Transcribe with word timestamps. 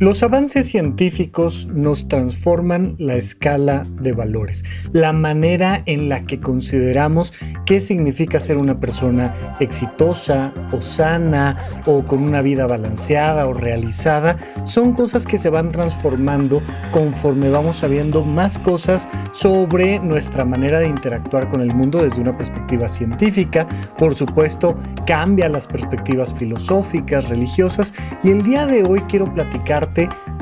Los 0.00 0.24
avances 0.24 0.66
científicos 0.66 1.68
nos 1.72 2.08
transforman 2.08 2.96
la 2.98 3.14
escala 3.14 3.84
de 4.00 4.10
valores, 4.10 4.64
la 4.90 5.12
manera 5.12 5.82
en 5.86 6.08
la 6.08 6.26
que 6.26 6.40
consideramos 6.40 7.32
qué 7.64 7.80
significa 7.80 8.40
ser 8.40 8.56
una 8.56 8.80
persona 8.80 9.32
exitosa 9.60 10.52
o 10.72 10.82
sana 10.82 11.56
o 11.86 12.04
con 12.04 12.24
una 12.24 12.42
vida 12.42 12.66
balanceada 12.66 13.46
o 13.46 13.54
realizada, 13.54 14.36
son 14.64 14.94
cosas 14.94 15.26
que 15.26 15.38
se 15.38 15.48
van 15.48 15.70
transformando 15.70 16.60
conforme 16.90 17.48
vamos 17.48 17.76
sabiendo 17.76 18.24
más 18.24 18.58
cosas 18.58 19.08
sobre 19.30 20.00
nuestra 20.00 20.44
manera 20.44 20.80
de 20.80 20.88
interactuar 20.88 21.48
con 21.48 21.60
el 21.60 21.72
mundo 21.72 22.02
desde 22.02 22.20
una 22.20 22.36
perspectiva 22.36 22.88
científica. 22.88 23.68
Por 23.96 24.16
supuesto, 24.16 24.74
cambia 25.06 25.48
las 25.48 25.68
perspectivas 25.68 26.34
filosóficas, 26.34 27.28
religiosas 27.28 27.94
y 28.24 28.30
el 28.30 28.42
día 28.42 28.66
de 28.66 28.82
hoy 28.82 28.98
quiero 29.08 29.32
platicar 29.32 29.83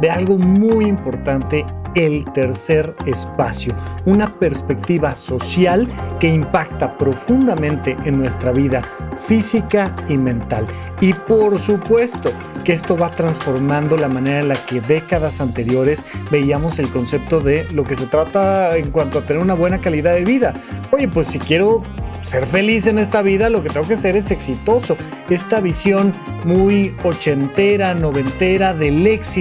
de 0.01 0.11
algo 0.11 0.39
muy 0.39 0.87
importante 0.87 1.65
el 1.95 2.25
tercer 2.33 2.95
espacio, 3.07 3.75
una 4.07 4.27
perspectiva 4.27 5.15
social 5.15 5.89
que 6.21 6.29
impacta 6.29 6.97
profundamente 6.97 7.97
en 8.05 8.19
nuestra 8.19 8.53
vida 8.53 8.83
física 9.17 9.95
y 10.09 10.17
mental. 10.17 10.67
Y 11.01 11.13
por 11.13 11.59
supuesto 11.59 12.33
que 12.65 12.73
esto 12.73 12.97
va 12.97 13.11
transformando 13.11 13.97
la 13.97 14.09
manera 14.09 14.41
en 14.41 14.49
la 14.49 14.67
que 14.67 14.81
décadas 14.81 15.41
anteriores 15.41 16.07
veíamos 16.31 16.79
el 16.79 16.89
concepto 16.89 17.41
de 17.41 17.67
lo 17.73 17.85
que 17.85 17.97
se 17.97 18.07
trata 18.07 18.77
en 18.77 18.91
cuanto 18.91 19.19
a 19.19 19.27
tener 19.27 19.43
una 19.43 19.55
buena 19.55 19.81
calidad 19.81 20.15
de 20.15 20.25
vida. 20.25 20.55
Oye, 20.93 21.09
pues 21.09 21.27
si 21.27 21.39
quiero 21.39 21.83
ser 22.23 22.47
feliz 22.47 22.87
en 22.87 22.99
esta 22.99 23.21
vida, 23.21 23.51
lo 23.51 23.63
que 23.63 23.69
tengo 23.69 23.87
que 23.87 23.97
ser 23.97 24.17
es 24.17 24.31
exitoso. 24.31 24.97
Esta 25.29 25.61
visión 25.61 26.15
muy 26.47 26.95
ochentera, 27.05 27.95
noventera 27.95 28.75
del 28.75 29.07
éxito, 29.07 29.32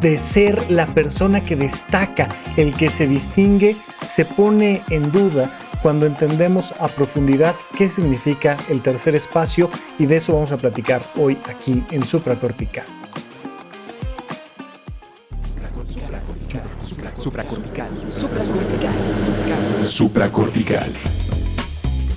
de 0.00 0.16
ser 0.16 0.70
la 0.70 0.86
persona 0.86 1.42
que 1.42 1.56
destaca, 1.56 2.28
el 2.56 2.74
que 2.74 2.88
se 2.88 3.06
distingue, 3.06 3.76
se 4.02 4.24
pone 4.24 4.82
en 4.88 5.12
duda 5.12 5.50
cuando 5.82 6.06
entendemos 6.06 6.72
a 6.80 6.88
profundidad 6.88 7.54
qué 7.76 7.88
significa 7.88 8.56
el 8.70 8.80
tercer 8.80 9.14
espacio 9.14 9.68
y 9.98 10.06
de 10.06 10.16
eso 10.16 10.32
vamos 10.32 10.52
a 10.52 10.56
platicar 10.56 11.02
hoy 11.16 11.36
aquí 11.48 11.84
en 11.90 12.04
Supracortical. 12.04 12.84
Supracortical. 17.16 17.90
Supracortical. 18.10 18.88
Supracortical 19.84 20.94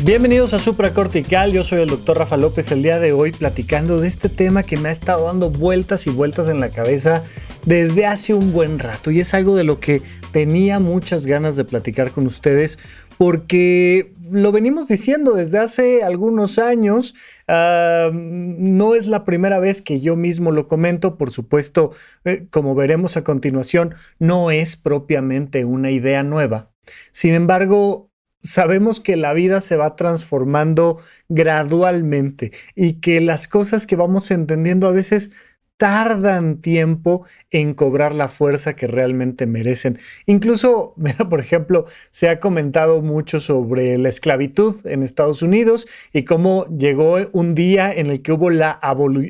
Bienvenidos 0.04 0.52
a 0.52 0.58
Supracortical, 0.58 1.52
yo 1.52 1.62
soy 1.62 1.82
el 1.82 1.88
doctor 1.88 2.18
Rafa 2.18 2.36
López 2.36 2.72
el 2.72 2.82
día 2.82 2.98
de 2.98 3.12
hoy 3.12 3.30
platicando 3.30 4.00
de 4.00 4.08
este 4.08 4.28
tema 4.28 4.64
que 4.64 4.76
me 4.76 4.88
ha 4.88 4.92
estado 4.92 5.26
dando 5.26 5.48
vueltas 5.48 6.08
y 6.08 6.10
vueltas 6.10 6.48
en 6.48 6.58
la 6.58 6.70
cabeza 6.70 7.22
desde 7.66 8.06
hace 8.06 8.34
un 8.34 8.52
buen 8.52 8.80
rato 8.80 9.12
y 9.12 9.20
es 9.20 9.32
algo 9.32 9.54
de 9.54 9.62
lo 9.62 9.78
que 9.78 10.02
tenía 10.32 10.80
muchas 10.80 11.24
ganas 11.24 11.54
de 11.54 11.64
platicar 11.64 12.10
con 12.10 12.26
ustedes 12.26 12.80
porque 13.16 14.12
lo 14.28 14.50
venimos 14.50 14.88
diciendo 14.88 15.34
desde 15.34 15.60
hace 15.60 16.02
algunos 16.02 16.58
años, 16.58 17.14
no 17.46 18.94
es 18.96 19.06
la 19.06 19.24
primera 19.24 19.60
vez 19.60 19.82
que 19.82 20.00
yo 20.00 20.16
mismo 20.16 20.50
lo 20.50 20.66
comento, 20.66 21.16
por 21.16 21.30
supuesto, 21.30 21.92
eh, 22.24 22.48
como 22.50 22.74
veremos 22.74 23.16
a 23.16 23.22
continuación, 23.22 23.94
no 24.18 24.50
es 24.50 24.76
propiamente 24.76 25.64
una 25.64 25.92
idea 25.92 26.24
nueva. 26.24 26.72
Sin 27.12 27.34
embargo, 27.34 28.11
sabemos 28.42 29.00
que 29.00 29.16
la 29.16 29.32
vida 29.32 29.60
se 29.60 29.76
va 29.76 29.96
transformando 29.96 30.98
gradualmente 31.28 32.52
y 32.74 32.94
que 32.94 33.20
las 33.20 33.48
cosas 33.48 33.86
que 33.86 33.96
vamos 33.96 34.30
entendiendo 34.30 34.88
a 34.88 34.92
veces 34.92 35.32
tardan 35.76 36.60
tiempo 36.60 37.26
en 37.50 37.74
cobrar 37.74 38.14
la 38.14 38.28
fuerza 38.28 38.76
que 38.76 38.86
realmente 38.86 39.46
merecen. 39.46 39.98
Incluso, 40.26 40.94
por 41.30 41.40
ejemplo, 41.40 41.86
se 42.10 42.28
ha 42.28 42.38
comentado 42.38 43.02
mucho 43.02 43.40
sobre 43.40 43.98
la 43.98 44.08
esclavitud 44.08 44.76
en 44.86 45.02
Estados 45.02 45.42
Unidos 45.42 45.88
y 46.12 46.22
cómo 46.22 46.66
llegó 46.66 47.18
un 47.32 47.54
día 47.56 47.92
en 47.92 48.06
el 48.06 48.22
que 48.22 48.32
hubo 48.32 48.50
la, 48.50 48.78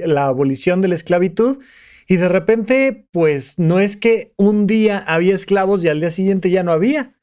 la 0.04 0.26
abolición 0.26 0.82
de 0.82 0.88
la 0.88 0.94
esclavitud 0.94 1.58
y 2.06 2.16
de 2.16 2.28
repente, 2.28 3.06
pues 3.12 3.58
no 3.58 3.80
es 3.80 3.96
que 3.96 4.34
un 4.36 4.66
día 4.66 4.98
había 4.98 5.34
esclavos 5.34 5.82
y 5.82 5.88
al 5.88 6.00
día 6.00 6.10
siguiente 6.10 6.50
ya 6.50 6.62
no 6.62 6.72
había 6.72 7.14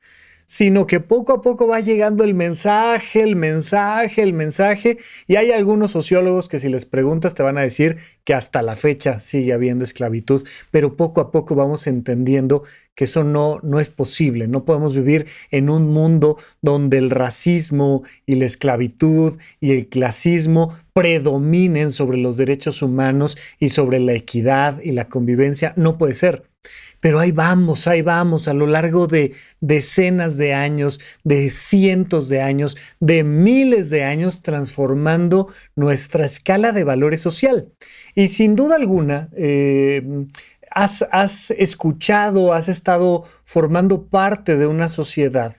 sino 0.49 0.87
que 0.87 0.99
poco 0.99 1.31
a 1.31 1.41
poco 1.43 1.67
va 1.67 1.79
llegando 1.79 2.23
el 2.23 2.33
mensaje, 2.33 3.21
el 3.21 3.35
mensaje, 3.35 4.23
el 4.23 4.33
mensaje, 4.33 4.97
y 5.27 5.35
hay 5.35 5.51
algunos 5.51 5.91
sociólogos 5.91 6.49
que 6.49 6.57
si 6.57 6.69
les 6.69 6.85
preguntas 6.85 7.35
te 7.35 7.43
van 7.43 7.59
a 7.59 7.61
decir 7.61 7.97
que 8.23 8.33
hasta 8.33 8.63
la 8.63 8.75
fecha 8.75 9.19
sigue 9.19 9.53
habiendo 9.53 9.83
esclavitud, 9.83 10.43
pero 10.71 10.97
poco 10.97 11.21
a 11.21 11.29
poco 11.29 11.53
vamos 11.53 11.85
entendiendo 11.85 12.63
que 12.95 13.03
eso 13.03 13.23
no, 13.23 13.59
no 13.61 13.79
es 13.79 13.89
posible, 13.89 14.47
no 14.47 14.65
podemos 14.65 14.95
vivir 14.95 15.27
en 15.51 15.69
un 15.69 15.87
mundo 15.87 16.39
donde 16.63 16.97
el 16.97 17.11
racismo 17.11 18.01
y 18.25 18.33
la 18.33 18.45
esclavitud 18.45 19.37
y 19.59 19.73
el 19.73 19.87
clasismo 19.87 20.75
predominen 20.93 21.91
sobre 21.91 22.17
los 22.17 22.37
derechos 22.37 22.81
humanos 22.81 23.37
y 23.59 23.69
sobre 23.69 23.99
la 23.99 24.13
equidad 24.13 24.81
y 24.81 24.93
la 24.93 25.09
convivencia, 25.09 25.73
no 25.75 25.99
puede 25.99 26.15
ser. 26.15 26.48
Pero 26.99 27.19
ahí 27.19 27.31
vamos, 27.31 27.87
ahí 27.87 28.01
vamos, 28.01 28.47
a 28.47 28.53
lo 28.53 28.67
largo 28.67 29.07
de 29.07 29.33
decenas 29.61 30.35
de 30.37 30.53
años, 30.53 30.99
de 31.23 31.49
cientos 31.49 32.27
de 32.27 32.41
años, 32.41 32.75
de 32.99 33.23
miles 33.23 33.89
de 33.89 34.03
años, 34.03 34.41
transformando 34.41 35.47
nuestra 35.75 36.25
escala 36.25 36.71
de 36.71 36.83
valores 36.83 37.21
social. 37.21 37.71
Y 38.15 38.27
sin 38.27 38.55
duda 38.55 38.75
alguna, 38.75 39.29
eh, 39.35 40.27
has, 40.71 41.05
has 41.11 41.51
escuchado, 41.51 42.53
has 42.53 42.67
estado 42.67 43.23
formando 43.45 44.07
parte 44.07 44.57
de 44.57 44.67
una 44.67 44.89
sociedad 44.89 45.55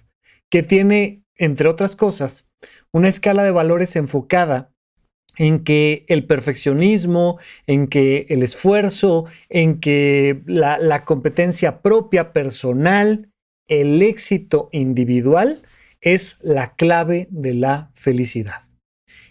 que 0.50 0.62
tiene, 0.62 1.24
entre 1.36 1.68
otras 1.68 1.96
cosas, 1.96 2.46
una 2.92 3.08
escala 3.08 3.44
de 3.44 3.50
valores 3.50 3.96
enfocada 3.96 4.72
en 5.36 5.64
que 5.64 6.04
el 6.08 6.24
perfeccionismo, 6.26 7.38
en 7.66 7.86
que 7.86 8.26
el 8.28 8.42
esfuerzo, 8.42 9.26
en 9.48 9.80
que 9.80 10.42
la, 10.46 11.04
competencia 11.04 11.82
propia 11.82 12.32
personal, 12.32 13.30
el 13.68 14.02
éxito 14.02 14.68
individual 14.72 15.62
es 16.00 16.38
la 16.42 16.74
clave 16.74 17.28
de 17.30 17.54
la 17.54 17.90
felicidad 17.94 18.69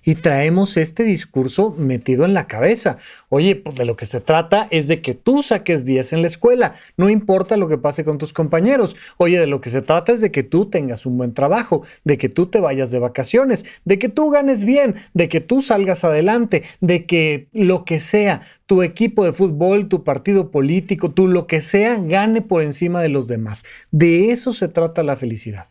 y 0.04 0.16
traemos 0.16 0.78
este 0.78 1.04
discurso 1.04 1.76
metido 1.78 2.26
en 2.26 2.34
la 2.34 2.48
cabeza. 2.48 2.98
Oye, 3.30 3.56
pues 3.56 3.76
de 3.76 3.86
lo 3.86 3.96
que 3.96 4.06
se 4.06 4.22
trata 4.22 4.68
es 4.72 4.88
de 4.88 5.02
que 5.02 5.14
tú 5.14 5.44
saques 5.44 5.86
10 5.86 6.14
en 6.14 6.22
la 6.22 6.28
escuela, 6.28 6.74
no 6.98 7.10
importa 7.10 7.58
lo 7.58 7.68
que 7.68 7.78
pase 7.78 8.04
con 8.04 8.18
tus 8.18 8.34
compañeros. 8.34 8.96
Oye, 9.18 9.40
de 9.40 9.48
lo 9.48 9.62
que 9.62 9.70
se 9.70 9.82
trata 9.82 10.12
es 10.12 10.22
de 10.22 10.32
que 10.32 10.44
tú 10.44 10.70
tengas 10.70 11.06
un 11.06 11.18
buen 11.18 11.34
trabajo, 11.34 11.84
de 12.04 12.18
que 12.18 12.30
tú 12.30 12.48
te 12.48 12.60
vayas 12.60 12.92
de 12.92 13.00
vacaciones, 13.00 13.66
de 13.86 14.00
que 14.00 14.10
tú 14.10 14.30
ganes 14.30 14.64
bien, 14.64 14.96
de 15.14 15.30
que 15.30 15.42
tú 15.42 15.62
salgas 15.62 16.04
adelante, 16.04 16.64
de 16.82 17.06
que 17.06 17.48
lo 17.54 17.86
que 17.86 18.00
sea, 18.00 18.42
tu 18.66 18.84
equipo 18.84 19.26
de 19.26 19.32
fútbol, 19.32 19.90
tu 19.90 20.04
partido 20.04 20.52
político, 20.52 21.12
tú 21.12 21.28
lo 21.28 21.48
que 21.48 21.62
sea, 21.62 21.98
gane 22.00 22.42
por 22.42 22.62
encima 22.62 23.02
de 23.02 23.10
los 23.10 23.28
demás. 23.28 23.64
De 23.92 24.32
eso 24.32 24.54
se 24.54 24.68
trata 24.68 25.04
la 25.04 25.16
felicidad. 25.16 25.68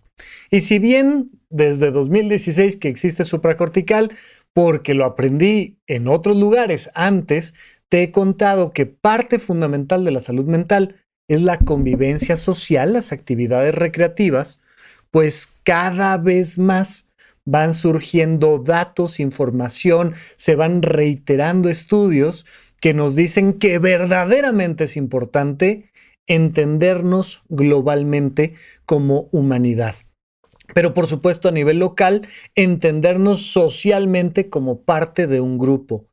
Y 0.50 0.60
si 0.62 0.78
bien 0.78 1.30
desde 1.50 1.90
2016 1.90 2.76
que 2.76 2.88
existe 2.88 3.24
supracortical, 3.24 4.12
porque 4.52 4.94
lo 4.94 5.04
aprendí 5.04 5.78
en 5.86 6.08
otros 6.08 6.36
lugares 6.36 6.90
antes, 6.94 7.54
te 7.88 8.02
he 8.02 8.10
contado 8.10 8.72
que 8.72 8.86
parte 8.86 9.38
fundamental 9.38 10.04
de 10.04 10.10
la 10.10 10.20
salud 10.20 10.46
mental 10.46 10.96
es 11.28 11.42
la 11.42 11.58
convivencia 11.58 12.36
social, 12.36 12.94
las 12.94 13.12
actividades 13.12 13.74
recreativas, 13.74 14.60
pues 15.10 15.48
cada 15.62 16.16
vez 16.16 16.58
más 16.58 17.10
van 17.44 17.72
surgiendo 17.72 18.58
datos, 18.58 19.20
información, 19.20 20.14
se 20.36 20.54
van 20.54 20.82
reiterando 20.82 21.68
estudios 21.68 22.44
que 22.80 22.94
nos 22.94 23.16
dicen 23.16 23.54
que 23.54 23.78
verdaderamente 23.78 24.84
es 24.84 24.96
importante 24.96 25.90
entendernos 26.26 27.42
globalmente 27.48 28.54
como 28.84 29.28
humanidad 29.32 29.94
pero 30.74 30.94
por 30.94 31.06
supuesto 31.06 31.48
a 31.48 31.52
nivel 31.52 31.78
local, 31.78 32.26
entendernos 32.54 33.42
socialmente 33.52 34.48
como 34.48 34.82
parte 34.82 35.26
de 35.26 35.40
un 35.40 35.58
grupo. 35.58 36.06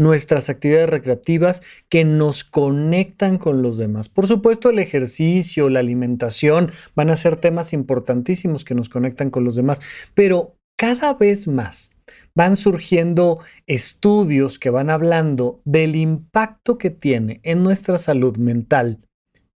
nuestras 0.00 0.48
actividades 0.48 0.88
recreativas 0.88 1.60
que 1.88 2.04
nos 2.04 2.44
conectan 2.44 3.36
con 3.36 3.62
los 3.62 3.78
demás. 3.78 4.08
Por 4.08 4.28
supuesto, 4.28 4.70
el 4.70 4.78
ejercicio, 4.78 5.68
la 5.68 5.80
alimentación 5.80 6.70
van 6.94 7.10
a 7.10 7.16
ser 7.16 7.34
temas 7.34 7.72
importantísimos 7.72 8.64
que 8.64 8.76
nos 8.76 8.88
conectan 8.88 9.30
con 9.30 9.42
los 9.42 9.56
demás, 9.56 9.80
pero 10.14 10.54
cada 10.78 11.14
vez 11.14 11.48
más 11.48 11.90
van 12.34 12.54
surgiendo 12.54 13.40
estudios 13.66 14.60
que 14.60 14.70
van 14.70 14.90
hablando 14.90 15.60
del 15.64 15.96
impacto 15.96 16.78
que 16.78 16.90
tiene 16.90 17.40
en 17.42 17.64
nuestra 17.64 17.98
salud 17.98 18.36
mental 18.36 19.00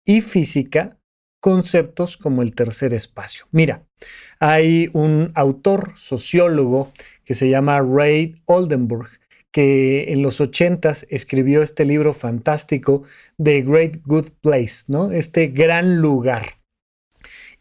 y 0.05 0.21
física 0.21 0.98
conceptos 1.39 2.17
como 2.17 2.41
el 2.41 2.53
tercer 2.53 2.93
espacio. 2.93 3.45
Mira, 3.51 3.85
hay 4.39 4.89
un 4.93 5.31
autor 5.35 5.93
sociólogo 5.95 6.91
que 7.23 7.35
se 7.35 7.49
llama 7.49 7.81
Ray 7.81 8.35
Oldenburg 8.45 9.09
que 9.51 10.11
en 10.11 10.21
los 10.21 10.41
ochentas 10.41 11.07
escribió 11.09 11.63
este 11.63 11.85
libro 11.85 12.13
fantástico 12.13 13.03
The 13.43 13.61
Great 13.63 13.97
Good 14.05 14.29
Place, 14.41 14.83
¿no? 14.87 15.11
Este 15.11 15.47
gran 15.47 15.97
lugar. 15.97 16.59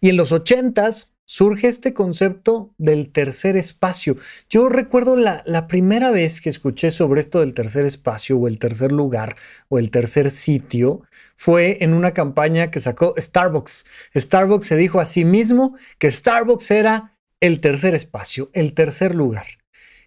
Y 0.01 0.11
en 0.11 0.17
los 0.17 0.33
ochentas 0.33 1.15
surge 1.29 1.69
este 1.69 1.93
concepto 1.93 2.75
del 2.79 3.13
tercer 3.13 3.59
espacio. 3.59 4.17
Yo 4.49 4.71
recuerdo 4.71 5.15
la, 5.15 5.67
primera 5.69 6.11
vez 6.11 6.41
que 6.41 6.49
escuché 6.49 6.91
sobre 6.91 7.21
esto 7.21 7.41
del 7.41 7.53
tercer 7.53 7.85
espacio 7.85 8.39
o 8.39 8.49
el 8.49 8.59
tercer 8.59 8.93
lugar 8.93 9.37
o 9.69 9.79
el 9.79 9.91
tercer 9.91 10.31
sitio 10.31 11.03
fue 11.37 11.85
en 11.85 11.93
una 11.93 12.15
campaña 12.15 12.71
que 12.71 12.81
sacó 12.81 13.15
Starbucks. 13.19 13.85
Starbucks 14.17 14.67
se 14.67 14.77
dijo 14.77 15.01
a 15.01 15.05
sí 15.05 15.27
mismo 15.27 15.77
que 15.99 16.11
Starbucks 16.11 16.71
era 16.71 17.15
el 17.41 17.61
tercer 17.61 17.95
espacio, 17.95 18.51
el 18.55 18.73
tercer 18.73 19.15
lugar. 19.15 19.58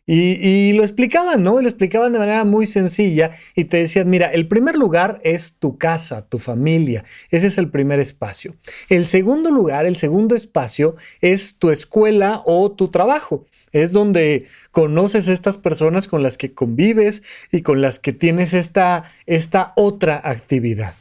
Y, 0.07 0.73
lo 0.73 0.83
explicaban, 0.83 1.43
¿no? 1.43 1.61
lo 1.61 1.69
explicaban 1.69 2.11
de 2.11 2.19
manera 2.19 2.43
muy 2.43 2.65
sencilla 2.65 3.31
y 3.55 3.65
te 3.65 3.77
decían, 3.77 4.09
mira, 4.09 4.27
el 4.27 4.47
primer 4.47 4.75
lugar 4.75 5.21
es 5.23 5.57
tu 5.57 5.77
casa, 5.77 6.25
tu 6.27 6.39
familia. 6.39 7.05
Ese 7.29 7.47
es 7.47 7.57
el 7.57 7.69
primer 7.69 7.99
espacio. 7.99 8.55
El 8.89 9.05
segundo 9.05 9.51
lugar, 9.51 9.85
el 9.85 9.95
segundo 9.95 10.35
espacio 10.35 10.95
es 11.21 11.57
tu 11.57 11.69
escuela 11.69 12.41
o 12.45 12.71
tu 12.71 12.89
trabajo. 12.89 13.45
Es 13.71 13.91
donde 13.91 14.47
conoces 14.71 15.27
estas 15.27 15.57
personas 15.57 16.07
con 16.07 16.23
las 16.23 16.37
que 16.37 16.53
convives 16.53 17.23
y 17.51 17.61
con 17.61 17.81
las 17.81 17.99
que 17.99 18.11
tienes 18.11 18.53
esta, 18.53 19.05
esta 19.27 19.71
otra 19.75 20.19
actividad. 20.23 20.95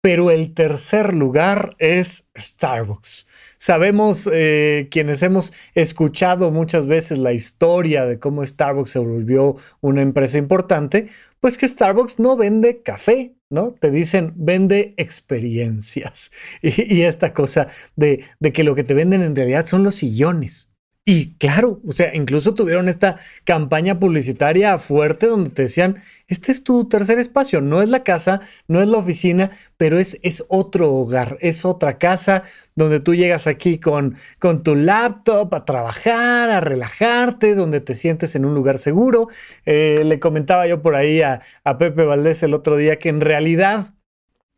Pero 0.00 0.30
el 0.30 0.52
tercer 0.52 1.14
lugar 1.14 1.76
es 1.78 2.24
Starbucks. 2.36 3.26
Sabemos 3.56 4.28
eh, 4.32 4.88
quienes 4.90 5.22
hemos 5.22 5.52
escuchado 5.74 6.50
muchas 6.50 6.86
veces 6.86 7.18
la 7.18 7.32
historia 7.32 8.04
de 8.06 8.18
cómo 8.18 8.44
Starbucks 8.44 8.90
se 8.90 8.98
volvió 8.98 9.56
una 9.80 10.02
empresa 10.02 10.38
importante, 10.38 11.08
pues 11.40 11.58
que 11.58 11.68
Starbucks 11.68 12.18
no 12.18 12.36
vende 12.36 12.82
café, 12.82 13.34
¿no? 13.50 13.72
Te 13.72 13.90
dicen 13.90 14.32
vende 14.36 14.94
experiencias. 14.96 16.32
Y, 16.62 17.02
esta 17.02 17.32
cosa 17.32 17.68
de, 17.96 18.24
de 18.40 18.52
que 18.52 18.64
lo 18.64 18.74
que 18.74 18.84
te 18.84 18.94
venden 18.94 19.22
en 19.22 19.36
realidad 19.36 19.66
son 19.66 19.84
los 19.84 19.94
sillones. 19.96 20.73
Y 21.06 21.34
claro, 21.36 21.82
o 21.86 21.92
sea, 21.92 22.14
incluso 22.14 22.54
tuvieron 22.54 22.88
esta 22.88 23.16
campaña 23.44 24.00
publicitaria 24.00 24.78
fuerte 24.78 25.26
donde 25.26 25.50
te 25.50 25.62
decían, 25.62 26.02
este 26.28 26.50
es 26.50 26.64
tu 26.64 26.88
tercer 26.88 27.18
espacio, 27.18 27.60
no 27.60 27.82
es 27.82 27.90
la 27.90 28.02
casa, 28.02 28.40
no 28.68 28.80
es 28.80 28.88
la 28.88 28.96
oficina, 28.96 29.50
pero 29.76 29.98
es, 29.98 30.18
es 30.22 30.46
otro 30.48 30.90
hogar, 30.94 31.36
es 31.42 31.66
otra 31.66 31.98
casa 31.98 32.42
donde 32.74 33.00
tú 33.00 33.14
llegas 33.14 33.46
aquí 33.46 33.78
con, 33.78 34.16
con 34.38 34.62
tu 34.62 34.76
laptop 34.76 35.54
a 35.54 35.66
trabajar, 35.66 36.48
a 36.48 36.60
relajarte, 36.60 37.54
donde 37.54 37.80
te 37.80 37.94
sientes 37.94 38.34
en 38.34 38.46
un 38.46 38.54
lugar 38.54 38.78
seguro. 38.78 39.28
Eh, 39.66 40.04
le 40.06 40.18
comentaba 40.18 40.66
yo 40.66 40.80
por 40.80 40.96
ahí 40.96 41.20
a, 41.20 41.42
a 41.64 41.76
Pepe 41.76 42.04
Valdés 42.04 42.42
el 42.42 42.54
otro 42.54 42.78
día 42.78 42.98
que 42.98 43.10
en 43.10 43.20
realidad 43.20 43.92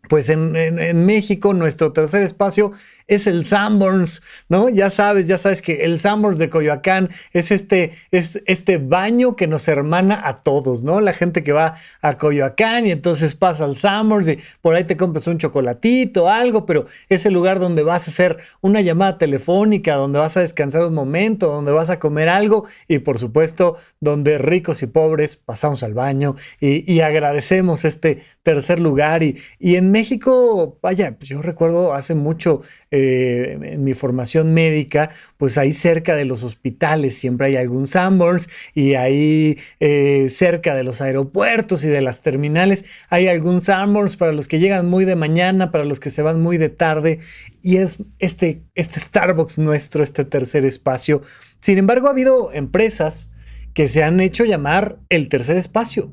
pues 0.08 0.31
en, 0.31 1.04
México 1.04 1.54
nuestro 1.54 1.93
tercer 1.93 2.22
espacio 2.22 2.72
es 3.08 3.26
el 3.26 3.47
Sanborns, 3.47 4.23
¿no? 4.49 4.69
Ya 4.69 4.91
sabes, 4.91 5.29
ya 5.29 5.38
sabes 5.38 5.62
que 5.62 5.85
el 5.85 5.99
Sanborns 5.99 6.38
de 6.38 6.50
Coyoacán 6.50 7.11
es 7.32 7.50
este, 7.50 7.93
es 8.11 8.43
este 8.47 8.79
baño 8.79 9.37
que 9.37 9.47
nos 9.47 9.69
hermana 9.69 10.20
a 10.25 10.35
todos, 10.35 10.82
¿no? 10.82 11.00
La 11.00 11.12
gente 11.12 11.44
que 11.44 11.53
va 11.53 11.75
a 12.03 12.17
Coyoacán 12.17 12.87
y 12.87 12.91
entonces 12.91 13.35
pasa 13.35 13.64
al 13.64 13.75
Sanborns 13.75 14.29
y 14.29 14.38
por 14.61 14.75
ahí 14.75 14.85
te 14.85 14.97
compras 14.97 15.26
un 15.29 15.38
chocolatito, 15.38 16.29
algo, 16.29 16.67
pero 16.67 16.87
es 17.08 17.26
el 17.26 17.35
lugar 17.35 17.61
donde 17.61 17.82
vas 17.82 18.08
a 18.08 18.11
hacer 18.11 18.38
una 18.61 18.81
llamada 18.81 19.19
telefónica, 19.19 19.94
donde 19.94 20.19
vas 20.19 20.37
a 20.37 20.41
descansar 20.41 20.85
un 20.85 20.94
momento, 20.94 21.47
donde 21.47 21.73
vas 21.73 21.91
a 21.91 21.99
comer 22.00 22.29
algo 22.29 22.67
y 22.88 22.99
por 22.99 23.19
supuesto 23.19 23.76
donde 24.00 24.38
ricos 24.38 24.82
y 24.82 24.87
pobres 24.87 25.37
pasamos 25.37 25.82
al 25.82 25.94
baño 25.94 26.37
y, 26.61 26.97
agradecemos 27.06 27.85
este 27.85 28.23
tercer 28.43 28.81
lugar 28.81 29.23
y, 29.23 29.38
y 29.61 29.76
en 29.76 29.93
México, 29.93 30.79
vaya, 30.82 31.14
pues 31.17 31.29
yo 31.29 31.41
recuerdo 31.41 31.94
hace 31.94 32.14
mucho 32.14 32.62
en 32.96 33.84
mi 33.84 33.94
formación 33.94 34.54
médica, 34.54 35.10
pues 35.37 35.58
ahí 35.58 35.72
cerca 35.72 36.16
de 36.16 36.25
los 36.25 36.43
hospitales 36.43 37.16
siempre 37.16 37.48
hay 37.48 37.56
algún 37.56 37.87
Sanborns 37.87 38.48
y 38.75 38.94
ahí 38.94 39.58
eh, 39.81 40.26
cerca 40.28 40.75
de 40.75 40.84
los 40.84 41.00
aeropuertos 41.00 41.84
y 41.84 41.88
de 41.88 42.00
las 42.00 42.22
terminales 42.22 42.84
hay 43.08 43.28
algún 43.28 43.60
Sanborns 43.60 44.16
para 44.16 44.32
los 44.32 44.48
que 44.48 44.58
llegan 44.58 44.88
muy 44.88 45.04
de 45.04 45.16
mañana, 45.16 45.70
para 45.70 45.84
los 45.84 46.00
que 46.00 46.10
se 46.10 46.22
van 46.22 46.40
muy 46.40 46.58
de 46.58 46.69
tarde 46.69 47.20
y 47.62 47.78
es 47.78 47.98
este, 48.19 48.62
este 48.75 49.00
Starbucks 49.00 49.58
nuestro, 49.58 50.02
este 50.02 50.25
tercer 50.25 50.64
espacio. 50.64 51.22
Sin 51.60 51.78
embargo, 51.78 52.08
ha 52.08 52.10
habido 52.10 52.52
empresas 52.52 53.31
que 53.75 53.88
se 53.88 54.02
han 54.02 54.20
hecho 54.20 54.44
llamar 54.44 54.98
el 55.08 55.28
tercer 55.28 55.56
espacio 55.56 56.10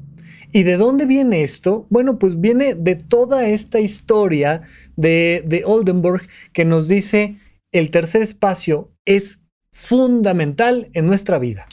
¿Y 0.53 0.63
de 0.63 0.77
dónde 0.77 1.07
viene 1.07 1.41
esto? 1.41 1.87
Bueno, 1.89 2.19
pues 2.19 2.39
viene 2.39 2.75
de 2.75 2.95
toda 2.95 3.47
esta 3.49 3.79
historia 3.79 4.61
de, 4.95 5.43
de 5.45 5.63
Oldenburg 5.65 6.21
que 6.53 6.63
nos 6.63 6.87
dice 6.87 7.35
el 7.71 7.89
tercer 7.89 8.21
espacio 8.21 8.91
es 9.05 9.41
fundamental 9.71 10.89
en 10.93 11.07
nuestra 11.07 11.39
vida. 11.39 11.65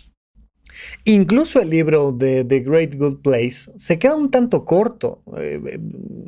Incluso 1.05 1.61
el 1.61 1.69
libro 1.71 2.12
de 2.12 2.43
The 2.44 2.61
Great 2.61 2.94
Good 2.97 3.21
Place 3.21 3.71
se 3.77 3.99
queda 3.99 4.17
un 4.17 4.31
tanto 4.31 4.65
corto. 4.65 5.23
Eh, 5.37 5.61
eh, 5.65 5.81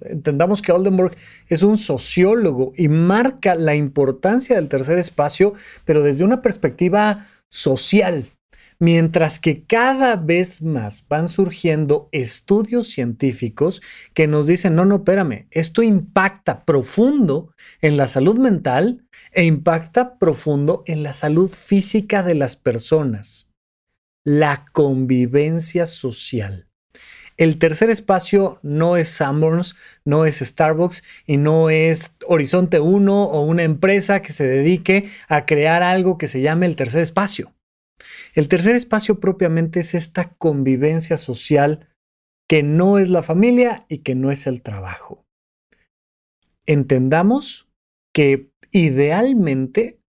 entendamos 0.02 0.60
que 0.60 0.72
Oldenburg 0.72 1.16
es 1.48 1.62
un 1.62 1.78
sociólogo 1.78 2.72
y 2.76 2.88
marca 2.88 3.54
la 3.54 3.74
importancia 3.74 4.56
del 4.56 4.68
tercer 4.68 4.98
espacio, 4.98 5.54
pero 5.86 6.02
desde 6.02 6.24
una 6.24 6.42
perspectiva 6.42 7.26
social, 7.48 8.30
mientras 8.82 9.38
que 9.38 9.62
cada 9.62 10.16
vez 10.16 10.60
más 10.60 11.06
van 11.08 11.28
surgiendo 11.28 12.08
estudios 12.10 12.88
científicos 12.88 13.80
que 14.12 14.26
nos 14.26 14.48
dicen, 14.48 14.74
no, 14.74 14.84
no, 14.84 14.96
espérame, 14.96 15.46
esto 15.52 15.84
impacta 15.84 16.64
profundo 16.64 17.54
en 17.80 17.96
la 17.96 18.08
salud 18.08 18.38
mental 18.38 19.06
e 19.30 19.44
impacta 19.44 20.18
profundo 20.18 20.82
en 20.86 21.04
la 21.04 21.12
salud 21.12 21.48
física 21.48 22.24
de 22.24 22.34
las 22.34 22.56
personas. 22.56 23.52
La 24.24 24.64
convivencia 24.72 25.86
social. 25.86 26.66
El 27.36 27.60
tercer 27.60 27.88
espacio 27.88 28.58
no 28.64 28.96
es 28.96 29.10
Sanborns, 29.10 29.76
no 30.04 30.26
es 30.26 30.40
Starbucks 30.40 31.04
y 31.24 31.36
no 31.36 31.70
es 31.70 32.16
Horizonte 32.26 32.80
1 32.80 33.24
o 33.26 33.44
una 33.44 33.62
empresa 33.62 34.22
que 34.22 34.32
se 34.32 34.44
dedique 34.44 35.08
a 35.28 35.46
crear 35.46 35.84
algo 35.84 36.18
que 36.18 36.26
se 36.26 36.40
llame 36.40 36.66
el 36.66 36.74
tercer 36.74 37.02
espacio. 37.02 37.54
El 38.34 38.48
tercer 38.48 38.74
espacio 38.76 39.20
propiamente 39.20 39.80
es 39.80 39.94
esta 39.94 40.34
convivencia 40.34 41.16
social 41.16 41.88
que 42.48 42.62
no 42.62 42.98
es 42.98 43.08
la 43.08 43.22
familia 43.22 43.86
y 43.88 43.98
que 43.98 44.14
no 44.14 44.30
es 44.30 44.46
el 44.46 44.62
trabajo. 44.62 45.24
Entendamos 46.66 47.68
que 48.12 48.50
idealmente, 48.72 50.00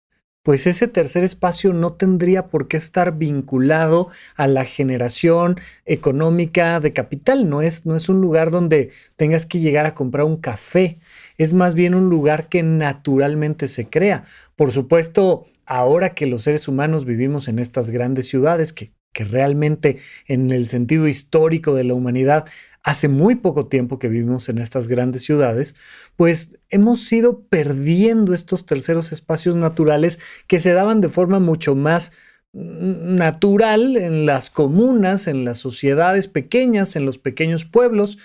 pues 0.44 0.68
ese 0.68 0.88
tercer 0.88 1.24
espacio 1.24 1.72
no 1.72 1.94
tendría 1.94 2.48
por 2.48 2.68
qué 2.68 2.78
estar 2.78 3.18
vinculado 3.18 4.10
a 4.36 4.48
la 4.48 4.66
generación 4.66 5.60
económica 5.86 6.80
de 6.82 6.92
capital. 6.92 7.50
No 7.50 7.62
es, 7.62 7.86
no 7.86 7.96
es 7.96 8.10
un 8.10 8.20
lugar 8.20 8.52
donde 8.52 8.92
tengas 9.16 9.46
que 9.46 9.60
llegar 9.60 9.86
a 9.86 9.96
comprar 9.96 10.26
un 10.26 10.38
café. 10.38 11.00
Es 11.38 11.54
más 11.54 11.76
bien 11.76 11.96
un 11.96 12.10
lugar 12.10 12.50
que 12.50 12.62
naturalmente 12.62 13.68
se 13.70 13.90
crea. 13.90 14.26
Por 14.58 14.72
supuesto, 14.74 15.46
ahora 15.66 16.14
que 16.14 16.28
los 16.28 16.44
seres 16.44 16.68
humanos 16.68 17.06
vivimos 17.06 17.48
en 17.48 17.60
estas 17.60 17.90
grandes 17.90 18.28
ciudades, 18.28 18.74
que, 18.74 18.94
que 19.14 19.24
realmente 19.24 20.00
en 20.28 20.52
el 20.52 20.66
sentido 20.66 21.08
histórico 21.08 21.74
de 21.76 21.84
la 21.84 21.94
humanidad 21.94 22.46
hace 22.84 23.08
muy 23.08 23.36
poco 23.36 23.68
tiempo 23.68 23.98
que 23.98 24.10
vivimos 24.10 24.50
en 24.50 24.58
estas 24.58 24.90
grandes 24.90 25.24
ciudades, 25.24 25.76
pues 26.18 26.60
hemos 26.70 27.12
ido 27.12 27.44
perdiendo 27.48 28.34
estos 28.34 28.66
terceros 28.66 29.14
espacios 29.14 29.56
naturales 29.56 30.20
que 30.48 30.60
se 30.60 30.74
daban 30.74 31.00
de 31.00 31.08
forma 31.08 31.40
mucho 31.40 31.76
más 31.76 32.12
natural 32.54 33.98
en 33.98 34.26
las 34.26 34.50
comunas, 34.50 35.28
en 35.28 35.44
las 35.44 35.58
sociedades 35.58 36.28
pequeñas, 36.28 36.96
en 36.96 37.06
los 37.06 37.18
pequeños 37.18 37.66
pueblos. 37.66 38.18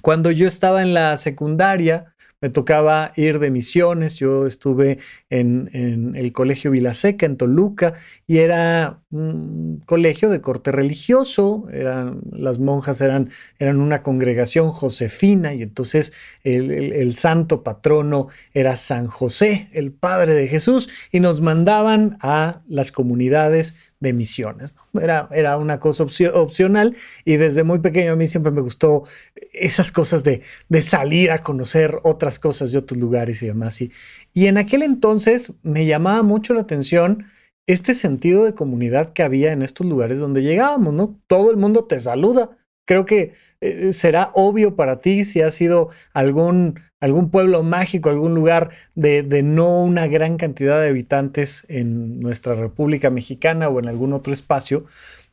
cuando 0.00 0.30
yo 0.30 0.46
estaba 0.46 0.82
en 0.82 0.94
la 0.94 1.16
secundaria, 1.16 2.14
me 2.40 2.50
tocaba 2.50 3.12
ir 3.16 3.38
de 3.38 3.50
misiones. 3.50 4.16
Yo 4.16 4.46
estuve 4.46 4.98
en, 5.30 6.14
el 6.14 6.32
Colegio 6.32 6.70
Vilaseca, 6.70 7.26
en 7.26 7.36
Toluca, 7.36 7.94
y 8.26 8.38
era 8.38 9.02
un 9.10 9.82
colegio 9.86 10.30
de 10.30 10.40
corte 10.40 10.72
religioso. 10.72 11.66
Eran, 11.72 12.20
las 12.32 12.58
monjas 12.58 13.00
eran, 13.00 13.30
eran 13.58 13.80
una 13.80 14.02
congregación 14.02 14.70
josefina, 14.70 15.54
y 15.54 15.62
entonces 15.62 16.12
el, 16.44 16.70
el 16.92 17.12
santo 17.14 17.62
patrono 17.62 18.28
era 18.54 18.76
San 18.76 19.06
José, 19.06 19.68
el 19.72 19.92
Padre 19.92 20.34
de 20.34 20.46
Jesús, 20.46 20.88
y 21.10 21.20
nos 21.20 21.40
mandaban 21.40 22.18
a 22.20 22.62
las 22.68 22.92
comunidades 22.92 23.74
de 24.00 24.12
misiones. 24.12 24.74
Era, 25.00 25.28
era 25.32 25.56
una 25.56 25.80
cosa 25.80 26.04
opcional 26.04 26.96
y 27.24 27.36
desde 27.36 27.64
muy 27.64 27.80
pequeño 27.80 28.12
a 28.12 28.16
mí 28.16 28.26
siempre 28.26 28.52
me 28.52 28.60
gustó 28.60 29.04
esas 29.52 29.92
cosas 29.92 30.24
de, 30.24 30.42
de, 30.68 30.82
salir 30.82 31.30
a 31.30 31.42
conocer 31.42 31.98
otras 32.04 32.38
cosas 32.38 32.72
de 32.72 32.78
otros 32.78 32.98
lugares 32.98 33.42
y 33.42 33.46
demás. 33.46 33.80
Y, 33.80 33.92
y 34.32 34.46
en 34.46 34.58
aquel 34.58 34.82
entonces 34.82 35.54
me 35.62 35.86
llamaba 35.86 36.22
mucho 36.22 36.54
la 36.54 36.60
atención 36.60 37.26
este 37.66 37.92
sentido 37.92 38.44
de 38.44 38.54
comunidad 38.54 39.12
que 39.12 39.22
había 39.22 39.52
en 39.52 39.62
estos 39.62 39.86
lugares 39.86 40.18
donde 40.18 40.42
llegábamos, 40.42 40.94
¿no? 40.94 41.20
Todo 41.26 41.50
el 41.50 41.58
mundo 41.58 41.84
te 41.84 42.00
saluda. 42.00 42.56
Creo 42.88 43.04
que 43.04 43.34
eh, 43.60 43.92
será 43.92 44.30
obvio 44.32 44.74
para 44.74 45.02
ti 45.02 45.26
si 45.26 45.42
has 45.42 45.52
sido 45.52 45.90
algún 46.14 46.80
algún 47.00 47.30
pueblo 47.30 47.62
mágico, 47.62 48.08
algún 48.08 48.34
lugar 48.34 48.70
de, 48.94 49.22
de, 49.22 49.42
no 49.42 49.82
una 49.82 50.06
gran 50.08 50.36
cantidad 50.36 50.80
de 50.80 50.88
habitantes 50.88 51.64
en 51.68 52.18
nuestra 52.18 52.54
República 52.54 53.10
Mexicana 53.10 53.68
o 53.68 53.78
en 53.78 53.88
algún 53.88 54.14
otro 54.14 54.32
espacio, 54.32 54.84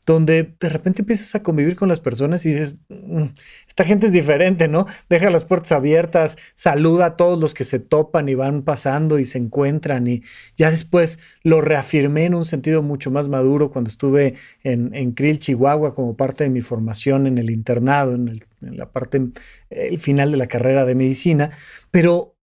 donde 0.06 0.56
de 0.60 0.70
repente 0.70 1.02
empiezas 1.02 1.34
a 1.34 1.42
convivir 1.42 1.76
con 1.76 1.90
las 1.90 2.00
personas 2.00 2.46
y 2.46 2.50
dices, 2.50 2.76
mm, 2.90 3.24
esta 3.68 3.84
gente 3.84 4.08
es 4.08 4.14
diferente, 4.14 4.68
¿no? 4.68 4.86
Deja 5.10 5.30
las 5.30 5.46
puertas 5.46 5.72
abiertas, 5.72 6.38
saluda 6.54 7.06
a 7.08 7.16
todos 7.18 7.40
los 7.40 7.54
que 7.54 7.64
se 7.64 7.80
topan 7.80 8.30
y 8.30 8.36
van 8.36 8.62
pasando 8.62 9.18
y 9.18 9.26
se 9.26 9.40
encuentran 9.40 10.08
y 10.08 10.22
ya 10.56 10.70
después 10.70 11.20
lo 11.44 11.62
reafirmé 11.62 12.26
en 12.26 12.36
un 12.36 12.46
sentido 12.46 12.84
mucho 12.84 13.10
más 13.10 13.30
maduro 13.30 13.72
cuando 13.72 13.90
estuve 13.90 14.36
en, 14.64 14.94
en 14.94 15.14
Krill, 15.14 15.40
Chihuahua, 15.40 15.96
como 15.96 16.16
parte 16.16 16.44
de 16.44 16.52
mi 16.52 16.62
formación 16.62 17.26
en 17.26 17.40
el 17.40 17.50
internado, 17.50 18.14
en, 18.14 18.28
en 18.62 18.78
la 18.78 18.92
parte, 18.92 19.22
el 19.70 19.98
final 19.98 20.32
de 20.32 20.38
la 20.38 20.48
carrera 20.48 20.86
de 20.86 20.94
medicina, 20.94 21.50
pero 21.90 22.38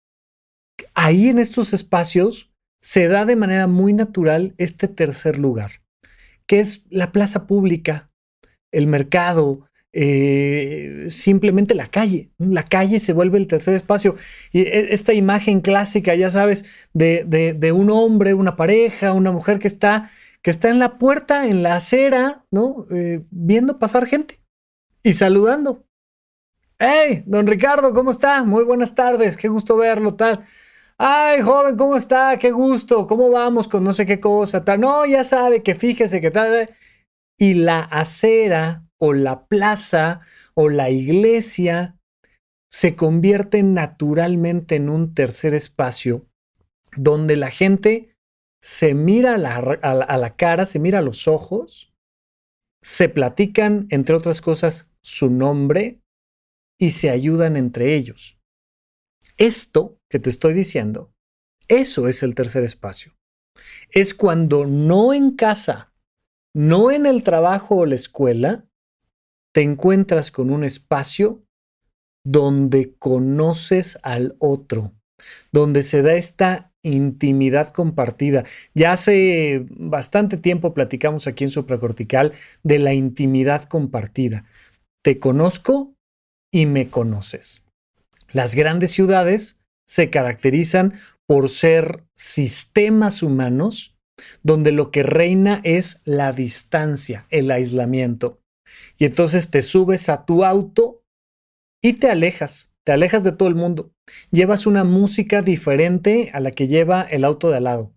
ahí 0.94 1.28
en 1.28 1.38
estos 1.38 1.72
espacios 1.72 2.50
se 2.80 3.06
da 3.06 3.24
de 3.24 3.36
manera 3.36 3.68
muy 3.68 3.92
natural 3.92 4.54
este 4.58 4.88
tercer 4.88 5.38
lugar 5.38 5.81
que 6.52 6.60
es 6.60 6.84
la 6.90 7.12
plaza 7.12 7.46
pública, 7.46 8.10
el 8.72 8.86
mercado, 8.86 9.70
eh, 9.94 11.06
simplemente 11.08 11.74
la 11.74 11.86
calle. 11.86 12.30
La 12.36 12.62
calle 12.62 13.00
se 13.00 13.14
vuelve 13.14 13.38
el 13.38 13.46
tercer 13.46 13.72
espacio. 13.72 14.16
Y 14.52 14.60
e, 14.60 14.92
esta 14.92 15.14
imagen 15.14 15.62
clásica, 15.62 16.14
ya 16.14 16.30
sabes, 16.30 16.66
de, 16.92 17.72
un 17.74 17.88
hombre, 17.88 18.34
una 18.34 18.54
pareja, 18.54 19.14
una 19.14 19.32
mujer 19.32 19.60
que 19.60 19.66
está, 19.66 20.10
que 20.42 20.50
está 20.50 20.68
en 20.68 20.78
la 20.78 20.98
puerta, 20.98 21.46
en 21.46 21.62
la 21.62 21.76
acera, 21.76 22.44
¿no? 22.50 22.84
Eh, 22.94 23.24
viendo 23.30 23.78
pasar 23.78 24.06
gente 24.06 24.38
y 25.02 25.14
saludando. 25.14 25.86
¡Hey, 26.78 27.22
don 27.24 27.46
Ricardo, 27.46 27.94
¿cómo 27.94 28.10
está? 28.10 28.44
Muy 28.44 28.64
buenas 28.64 28.94
tardes, 28.94 29.38
qué 29.38 29.48
gusto 29.48 29.74
verlo, 29.78 30.16
tal. 30.16 30.44
Ay, 30.98 31.40
joven, 31.42 31.76
¿cómo 31.76 31.96
está? 31.96 32.36
Qué 32.38 32.50
gusto. 32.50 33.06
¿Cómo 33.06 33.30
vamos 33.30 33.68
con 33.68 33.84
no 33.84 33.92
sé 33.92 34.06
qué 34.06 34.20
cosa? 34.20 34.64
No, 34.78 35.06
ya 35.06 35.24
sabe 35.24 35.62
que 35.62 35.74
fíjese 35.74 36.20
que 36.20 36.30
tal. 36.30 36.70
Y 37.38 37.54
la 37.54 37.80
acera 37.80 38.84
o 38.98 39.12
la 39.12 39.46
plaza 39.46 40.20
o 40.54 40.68
la 40.68 40.90
iglesia 40.90 41.98
se 42.70 42.96
convierte 42.96 43.62
naturalmente 43.62 44.76
en 44.76 44.88
un 44.88 45.14
tercer 45.14 45.54
espacio 45.54 46.26
donde 46.96 47.36
la 47.36 47.50
gente 47.50 48.16
se 48.62 48.94
mira 48.94 49.34
a 49.34 49.38
la, 49.38 49.56
a 49.56 50.16
la, 50.16 50.36
cara, 50.36 50.66
se 50.66 50.78
mira 50.78 51.00
a 51.00 51.02
los 51.02 51.26
ojos, 51.26 51.92
se 52.80 53.08
platican, 53.08 53.86
entre 53.90 54.14
otras 54.14 54.40
cosas, 54.40 54.90
su 55.02 55.28
nombre 55.30 56.00
y 56.78 56.92
se 56.92 57.10
ayudan 57.10 57.56
entre 57.56 57.94
ellos. 57.96 58.38
Esto 59.42 59.98
que 60.08 60.20
te 60.20 60.30
estoy 60.30 60.54
diciendo, 60.54 61.12
eso 61.66 62.06
es 62.06 62.22
el 62.22 62.36
tercer 62.36 62.62
espacio. 62.62 63.16
Es 63.90 64.14
cuando 64.14 64.66
no 64.66 65.12
en 65.12 65.32
casa, 65.32 65.92
no 66.54 66.92
en 66.92 67.06
el 67.06 67.24
trabajo 67.24 67.78
o 67.78 67.86
la 67.86 67.96
escuela, 67.96 68.68
te 69.52 69.62
encuentras 69.62 70.30
con 70.30 70.52
un 70.52 70.62
espacio 70.62 71.42
donde 72.24 72.94
conoces 73.00 73.98
al 74.04 74.36
otro, 74.38 74.92
donde 75.50 75.82
se 75.82 76.02
da 76.02 76.14
esta 76.14 76.72
intimidad 76.84 77.72
compartida. 77.72 78.44
Ya 78.74 78.92
hace 78.92 79.66
bastante 79.70 80.36
tiempo 80.36 80.72
platicamos 80.72 81.26
aquí 81.26 81.42
en 81.42 81.50
Supracortical 81.50 82.32
de 82.62 82.78
la 82.78 82.94
intimidad 82.94 83.64
compartida. 83.64 84.44
Te 85.02 85.18
conozco 85.18 85.96
y 86.52 86.66
me 86.66 86.86
conoces. 86.86 87.61
Las 88.32 88.54
grandes 88.54 88.92
ciudades 88.92 89.60
se 89.86 90.10
caracterizan 90.10 90.94
por 91.26 91.50
ser 91.50 92.04
sistemas 92.14 93.22
humanos 93.22 93.96
donde 94.42 94.72
lo 94.72 94.90
que 94.90 95.02
reina 95.02 95.60
es 95.64 96.00
la 96.04 96.32
distancia, 96.32 97.26
el 97.30 97.50
aislamiento. 97.50 98.40
Y 98.98 99.04
entonces 99.04 99.50
te 99.50 99.62
subes 99.62 100.08
a 100.08 100.24
tu 100.24 100.44
auto 100.44 101.02
y 101.82 101.94
te 101.94 102.10
alejas, 102.10 102.72
te 102.84 102.92
alejas 102.92 103.24
de 103.24 103.32
todo 103.32 103.48
el 103.48 103.54
mundo. 103.54 103.92
Llevas 104.30 104.66
una 104.66 104.84
música 104.84 105.42
diferente 105.42 106.30
a 106.32 106.40
la 106.40 106.52
que 106.52 106.68
lleva 106.68 107.02
el 107.02 107.24
auto 107.24 107.50
de 107.50 107.58
al 107.58 107.64
lado. 107.64 107.92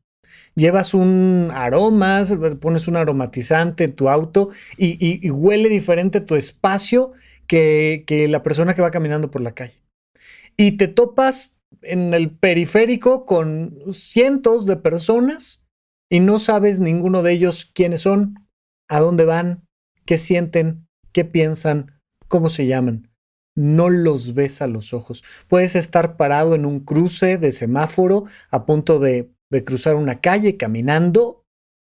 Llevas 0.55 0.93
un 0.93 1.51
aroma, 1.53 2.23
pones 2.59 2.87
un 2.87 2.95
aromatizante 2.95 3.85
en 3.85 3.93
tu 3.93 4.09
auto 4.09 4.49
y, 4.77 5.29
huele 5.29 5.69
diferente 5.69 6.21
tu 6.21 6.35
espacio 6.35 7.13
que, 7.47 8.03
que 8.07 8.27
la 8.27 8.41
persona 8.41 8.73
que 8.73 8.81
va 8.81 8.91
caminando 8.91 9.29
por 9.31 9.41
la 9.41 9.53
calle 9.53 9.84
y 10.57 10.73
te 10.73 10.87
topas 10.87 11.55
en 11.81 12.13
el 12.13 12.31
periférico 12.31 13.25
con 13.25 13.73
cientos 13.91 14.65
de 14.65 14.77
personas 14.77 15.65
y 16.09 16.19
no 16.19 16.39
sabes 16.39 16.79
ninguno 16.79 17.23
de 17.23 17.33
ellos 17.33 17.65
quiénes 17.73 18.01
son, 18.01 18.47
a 18.87 18.99
dónde 18.99 19.25
van, 19.25 19.67
qué 20.05 20.17
sienten, 20.17 20.87
qué 21.11 21.25
piensan, 21.25 21.99
cómo 22.27 22.49
se 22.49 22.67
llaman. 22.67 23.11
No 23.55 23.89
los 23.89 24.33
ves 24.33 24.61
a 24.61 24.67
los 24.67 24.93
ojos. 24.93 25.23
Puedes 25.47 25.75
estar 25.75 26.17
parado 26.17 26.55
en 26.55 26.65
un 26.65 26.81
cruce 26.81 27.37
de 27.37 27.51
semáforo 27.51 28.25
a 28.51 28.65
punto 28.65 28.99
de, 28.99 29.31
de 29.49 29.63
cruzar 29.63 29.95
una 29.95 30.19
calle 30.19 30.57
caminando, 30.57 31.45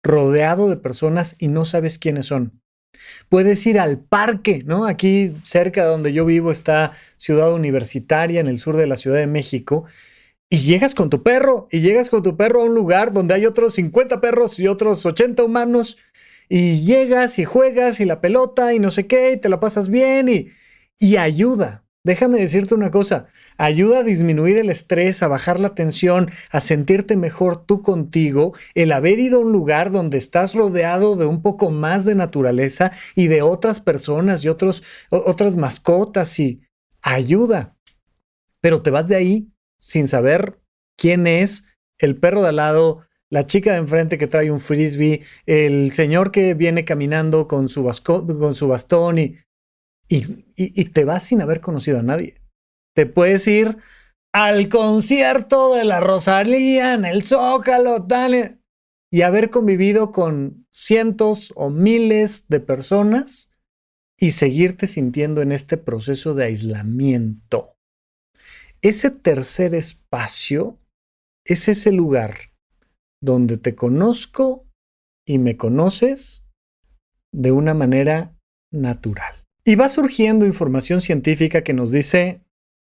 rodeado 0.04 0.70
de 0.70 0.78
personas 0.78 1.36
y 1.40 1.48
no 1.48 1.66
sabes 1.66 2.00
quiénes 2.00 2.26
son. 2.26 2.61
Puedes 3.30 3.66
ir 3.66 3.80
al 3.80 4.00
parque, 4.00 4.64
¿no? 4.66 4.86
Aquí 4.86 5.34
cerca 5.44 5.84
de 5.84 5.88
donde 5.90 6.14
yo 6.14 6.26
vivo 6.26 6.52
está 6.52 6.92
Ciudad 7.18 7.54
Universitaria, 7.54 8.40
en 8.40 8.48
el 8.48 8.58
sur 8.58 8.76
de 8.76 8.88
la 8.88 8.98
Ciudad 8.98 9.18
de 9.18 9.28
México. 9.28 9.86
Y 10.50 10.60
llegas 10.60 10.96
con 10.96 11.10
tu 11.10 11.24
perro, 11.24 11.68
y 11.72 11.80
llegas 11.80 12.10
con 12.10 12.24
tu 12.24 12.36
perro 12.36 12.62
a 12.62 12.66
un 12.66 12.76
lugar 12.76 13.14
donde 13.14 13.34
hay 13.34 13.46
otros 13.46 13.76
50 13.76 14.20
perros 14.20 14.60
y 14.60 14.68
otros 14.68 15.06
80 15.06 15.44
humanos. 15.44 15.98
Y 16.50 16.84
llegas 16.84 17.40
y 17.40 17.46
juegas 17.46 18.02
y 18.02 18.06
la 18.06 18.20
pelota 18.20 18.74
y 18.74 18.80
no 18.80 18.90
sé 18.92 19.08
qué, 19.08 19.32
y 19.34 19.38
te 19.38 19.48
la 19.48 19.60
pasas 19.62 19.90
bien 19.90 20.28
y, 20.28 20.50
y 21.00 21.16
ayuda. 21.18 21.86
Déjame 22.04 22.40
decirte 22.40 22.74
una 22.74 22.90
cosa, 22.90 23.28
ayuda 23.58 24.00
a 24.00 24.04
disminuir 24.04 24.58
el 24.58 24.72
estrés, 24.72 25.22
a 25.22 25.28
bajar 25.28 25.60
la 25.60 25.76
tensión, 25.76 26.32
a 26.50 26.60
sentirte 26.60 27.16
mejor 27.16 27.64
tú 27.64 27.84
contigo, 27.84 28.56
el 28.74 28.92
haber 28.92 29.20
ido 29.20 29.38
a 29.38 29.42
un 29.42 29.52
lugar 29.52 29.92
donde 29.92 30.18
estás 30.18 30.56
rodeado 30.56 31.16
de 31.16 31.28
un 31.28 31.44
poco 31.44 31.70
más 31.70 32.04
de 32.06 32.16
naturaleza 32.16 32.92
y 33.16 33.28
de 33.28 33.44
otras 33.44 33.82
personas 33.82 34.44
y 34.44 34.50
otros, 34.50 34.82
otras 35.12 35.58
mascotas 35.58 36.40
y 36.40 36.62
ayuda. 37.04 37.78
Pero 38.62 38.82
te 38.82 38.90
vas 38.90 39.08
de 39.08 39.16
ahí 39.16 39.52
sin 39.78 40.08
saber 40.08 40.60
quién 40.98 41.28
es 41.28 41.68
el 42.00 42.18
perro 42.18 42.42
de 42.42 42.50
al 42.50 42.56
lado, 42.56 43.06
la 43.30 43.44
chica 43.44 43.74
de 43.74 43.78
enfrente 43.78 44.18
que 44.18 44.26
trae 44.26 44.50
un 44.50 44.60
frisbee, 44.60 45.22
el 45.46 45.92
señor 45.92 46.32
que 46.32 46.56
viene 46.56 46.84
caminando 46.84 47.48
con 47.48 47.68
su, 47.68 47.88
con 48.04 48.56
su 48.56 48.68
bastón 48.68 49.20
y 49.20 49.38
y, 50.12 50.86
te 50.86 51.06
vas 51.06 51.24
sin 51.24 51.42
haber 51.42 51.62
conocido 51.62 52.00
a 52.00 52.04
nadie. 52.04 52.42
Te 52.96 53.06
puedes 53.06 53.48
ir 53.48 53.78
al 54.34 54.70
concierto 54.70 55.74
de 55.74 55.86
la 55.86 56.00
Rosalía 56.00 56.94
en 56.94 57.06
el 57.06 57.24
Zócalo, 57.24 58.06
tal, 58.06 58.60
y 59.12 59.22
haber 59.22 59.50
convivido 59.50 60.12
con 60.12 60.66
cientos 60.72 61.54
o 61.56 61.70
miles 61.70 62.48
de 62.48 62.60
personas 62.60 63.52
y 64.20 64.32
seguirte 64.32 64.88
sintiendo 64.88 65.42
en 65.42 65.52
este 65.52 65.78
proceso 65.78 66.34
de 66.34 66.46
aislamiento. 66.46 67.76
Ese 68.82 69.12
tercer 69.12 69.76
espacio 69.76 70.80
es 71.46 71.68
ese 71.68 71.92
lugar 71.92 72.36
donde 73.22 73.58
te 73.58 73.76
conozco 73.76 74.68
y 75.26 75.38
me 75.38 75.58
conoces 75.58 76.46
de 77.34 77.52
una 77.52 77.74
manera 77.74 78.36
natural. 78.72 79.41
Y 79.64 79.76
va 79.76 79.90
surgiendo 79.90 80.46
información 80.46 81.02
científica 81.02 81.64
que 81.64 81.74
nos 81.74 81.92
dice 81.92 82.42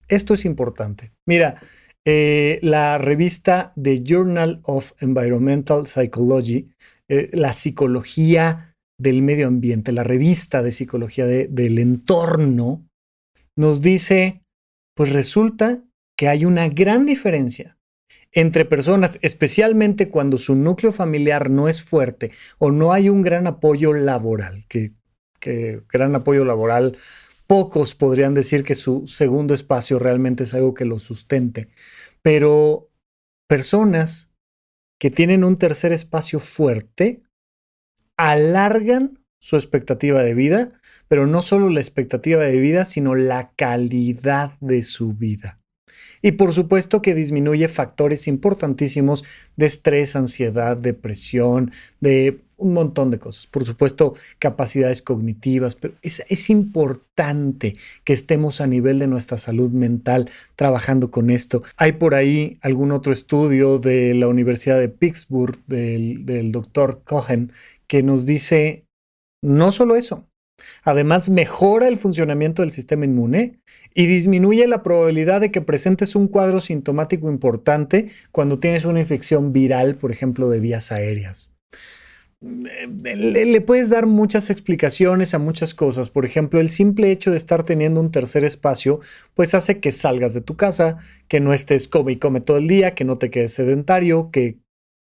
Esto 0.08 0.34
es 0.34 0.46
importante. 0.46 1.13
Mira, 1.25 1.60
eh, 2.05 2.60
la 2.62 2.98
revista 2.98 3.74
The 3.82 4.03
Journal 4.03 4.60
of 4.63 4.91
Environmental 5.01 5.88
Psychology, 5.88 6.70
eh, 7.10 7.29
la 7.34 7.53
psicología 7.53 8.75
del 9.00 9.22
medio 9.22 9.48
ambiente, 9.48 9.91
la 9.91 10.03
revista 10.03 10.62
de 10.62 10.72
psicología 10.72 11.25
del 11.25 11.79
entorno, 11.79 12.88
nos 13.58 13.82
dice, 13.82 14.44
pues 14.96 15.12
resulta 15.12 15.84
que 16.17 16.27
hay 16.27 16.46
una 16.46 16.70
gran 16.70 17.05
diferencia 17.05 17.77
entre 18.32 18.65
personas, 18.65 19.17
especialmente 19.22 20.10
cuando 20.10 20.38
su 20.38 20.55
núcleo 20.55 20.91
familiar 20.91 21.50
no 21.50 21.70
es 21.70 21.82
fuerte 21.82 22.32
o 22.58 22.72
no 22.72 22.94
hay 22.94 23.10
un 23.10 23.22
gran 23.22 23.48
apoyo 23.48 23.94
laboral, 23.94 24.65
que, 24.67 24.94
que 25.45 25.83
gran 25.91 26.15
apoyo 26.15 26.43
laboral, 26.43 26.97
pocos 27.45 27.93
podrían 27.93 28.33
decir 28.33 28.63
que 28.63 28.73
su 28.73 29.05
segundo 29.05 29.53
espacio 29.53 29.99
realmente 29.99 30.45
es 30.45 30.53
algo 30.55 30.73
que 30.73 30.85
lo 30.85 30.97
sustente, 30.97 31.69
pero 32.23 32.89
personas 33.47 34.31
que 34.99 35.11
tienen 35.11 35.43
un 35.43 35.57
tercer 35.57 35.93
espacio 35.93 36.39
fuerte 36.39 37.21
alargan 38.17 39.19
su 39.39 39.55
expectativa 39.55 40.23
de 40.23 40.33
vida, 40.33 40.79
pero 41.07 41.27
no 41.27 41.43
solo 41.43 41.69
la 41.69 41.79
expectativa 41.79 42.43
de 42.43 42.57
vida, 42.57 42.85
sino 42.85 43.13
la 43.13 43.51
calidad 43.55 44.57
de 44.59 44.81
su 44.81 45.13
vida. 45.13 45.59
Y 46.23 46.31
por 46.31 46.53
supuesto 46.53 47.03
que 47.03 47.13
disminuye 47.13 47.67
factores 47.67 48.27
importantísimos 48.27 49.23
de 49.57 49.67
estrés, 49.67 50.15
ansiedad, 50.15 50.75
depresión, 50.75 51.71
de 51.99 52.44
un 52.57 52.74
montón 52.74 53.12
de 53.12 53.19
cosas. 53.19 53.47
Por 53.47 53.65
supuesto, 53.65 54.15
capacidades 54.39 55.01
cognitivas, 55.01 55.75
pero 55.75 55.93
es, 56.01 56.50
importante 56.50 57.75
que 58.03 58.13
estemos 58.13 58.62
a 58.62 58.67
nivel 58.67 59.00
de 59.00 59.07
nuestra 59.07 59.38
salud 59.38 59.71
mental 59.71 60.29
trabajando 60.55 61.12
con 61.12 61.29
esto. 61.29 61.63
Hay 61.77 61.93
por 61.93 62.15
ahí 62.15 62.59
algún 62.62 62.91
otro 62.91 63.13
estudio 63.13 63.79
de 63.79 64.13
la 64.13 64.27
Universidad 64.27 64.79
de 64.79 64.89
Pittsburgh, 64.89 65.57
del, 65.67 66.25
del 66.25 66.51
doctor 66.51 67.01
Cohen, 67.03 67.51
que 67.88 68.03
nos 68.03 68.25
dice 68.25 68.85
no 69.41 69.71
solo 69.71 69.95
eso, 69.95 70.27
además 70.83 71.29
mejora 71.29 71.88
el 71.88 71.97
funcionamiento 71.97 72.62
del 72.62 72.71
sistema 72.71 73.05
inmune 73.05 73.59
y 73.93 74.07
disminuye 74.07 74.67
la 74.67 74.83
probabilidad 74.83 75.41
de 75.41 75.51
que 75.51 75.62
presentes 75.62 76.15
un 76.15 76.27
cuadro 76.27 76.62
sintomático 76.62 77.29
importante 77.29 78.09
cuando 78.31 78.59
tienes 78.59 78.85
una 78.85 79.00
infección 79.00 79.53
viral, 79.53 79.95
por 79.95 80.12
ejemplo, 80.12 80.50
de 80.50 80.59
vías 80.59 80.91
aéreas. 80.91 81.51
Le, 82.45 83.61
puedes 83.61 83.89
dar 83.89 84.05
muchas 84.05 84.49
explicaciones 84.49 85.33
a 85.33 85.39
muchas 85.39 85.73
cosas. 85.73 86.09
Por 86.09 86.25
ejemplo, 86.25 86.59
el 86.59 86.69
simple 86.69 87.11
hecho 87.11 87.31
de 87.31 87.37
estar 87.37 87.63
teniendo 87.63 87.99
un 87.99 88.11
tercer 88.11 88.45
espacio, 88.45 88.99
pues 89.33 89.55
hace 89.55 89.79
que 89.79 89.91
salgas 89.91 90.33
de 90.33 90.41
tu 90.41 90.55
casa, 90.55 90.97
que 91.27 91.39
no 91.39 91.53
estés 91.53 91.87
come 91.87 92.13
y 92.13 92.15
come 92.17 92.41
todo 92.41 92.57
el 92.57 92.67
día, 92.67 92.93
que 92.93 93.03
no 93.03 93.17
te 93.17 93.31
quedes 93.31 93.53
sedentario, 93.53 94.29
que 94.31 94.59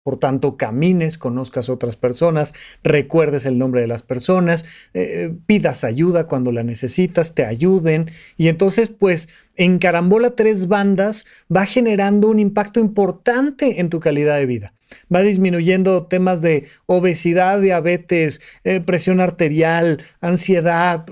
por 0.05 0.19
tanto, 0.19 0.55
camines, 0.55 1.17
conozcas 1.17 1.67
otras 1.67 1.95
personas, 1.95 2.53
recuerdes 2.83 3.47
el 3.47 3.57
nombre 3.57 3.81
de 3.81 3.87
las 3.87 4.03
personas, 4.03 4.63
eh, 4.93 5.33
pidas 5.47 5.83
ayuda 5.83 6.27
cuando 6.27 6.51
la 6.51 6.61
necesitas, 6.61 7.33
te 7.33 7.43
ayuden. 7.43 8.11
Y 8.37 8.49
entonces, 8.49 8.89
pues, 8.89 9.29
en 9.55 9.79
Carambola 9.79 10.35
Tres 10.35 10.67
Bandas 10.67 11.25
va 11.53 11.65
generando 11.65 12.27
un 12.27 12.37
impacto 12.37 12.79
importante 12.79 13.79
en 13.79 13.89
tu 13.89 13.99
calidad 13.99 14.37
de 14.37 14.45
vida. 14.45 14.73
Va 15.11 15.23
disminuyendo 15.23 16.05
temas 16.05 16.43
de 16.43 16.67
obesidad, 16.85 17.59
diabetes, 17.59 18.41
eh, 18.63 18.81
presión 18.81 19.19
arterial, 19.19 20.03
ansiedad, 20.21 21.03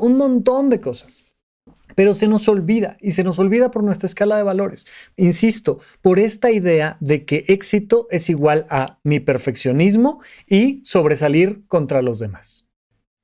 un 0.00 0.16
montón 0.16 0.70
de 0.70 0.80
cosas 0.80 1.25
pero 1.96 2.14
se 2.14 2.28
nos 2.28 2.48
olvida 2.48 2.96
y 3.00 3.10
se 3.12 3.24
nos 3.24 3.40
olvida 3.40 3.72
por 3.72 3.82
nuestra 3.82 4.06
escala 4.06 4.36
de 4.36 4.44
valores. 4.44 4.86
Insisto, 5.16 5.80
por 6.02 6.20
esta 6.20 6.52
idea 6.52 6.96
de 7.00 7.24
que 7.24 7.44
éxito 7.48 8.06
es 8.12 8.30
igual 8.30 8.66
a 8.70 9.00
mi 9.02 9.18
perfeccionismo 9.18 10.20
y 10.46 10.82
sobresalir 10.84 11.66
contra 11.66 12.02
los 12.02 12.20
demás. 12.20 12.66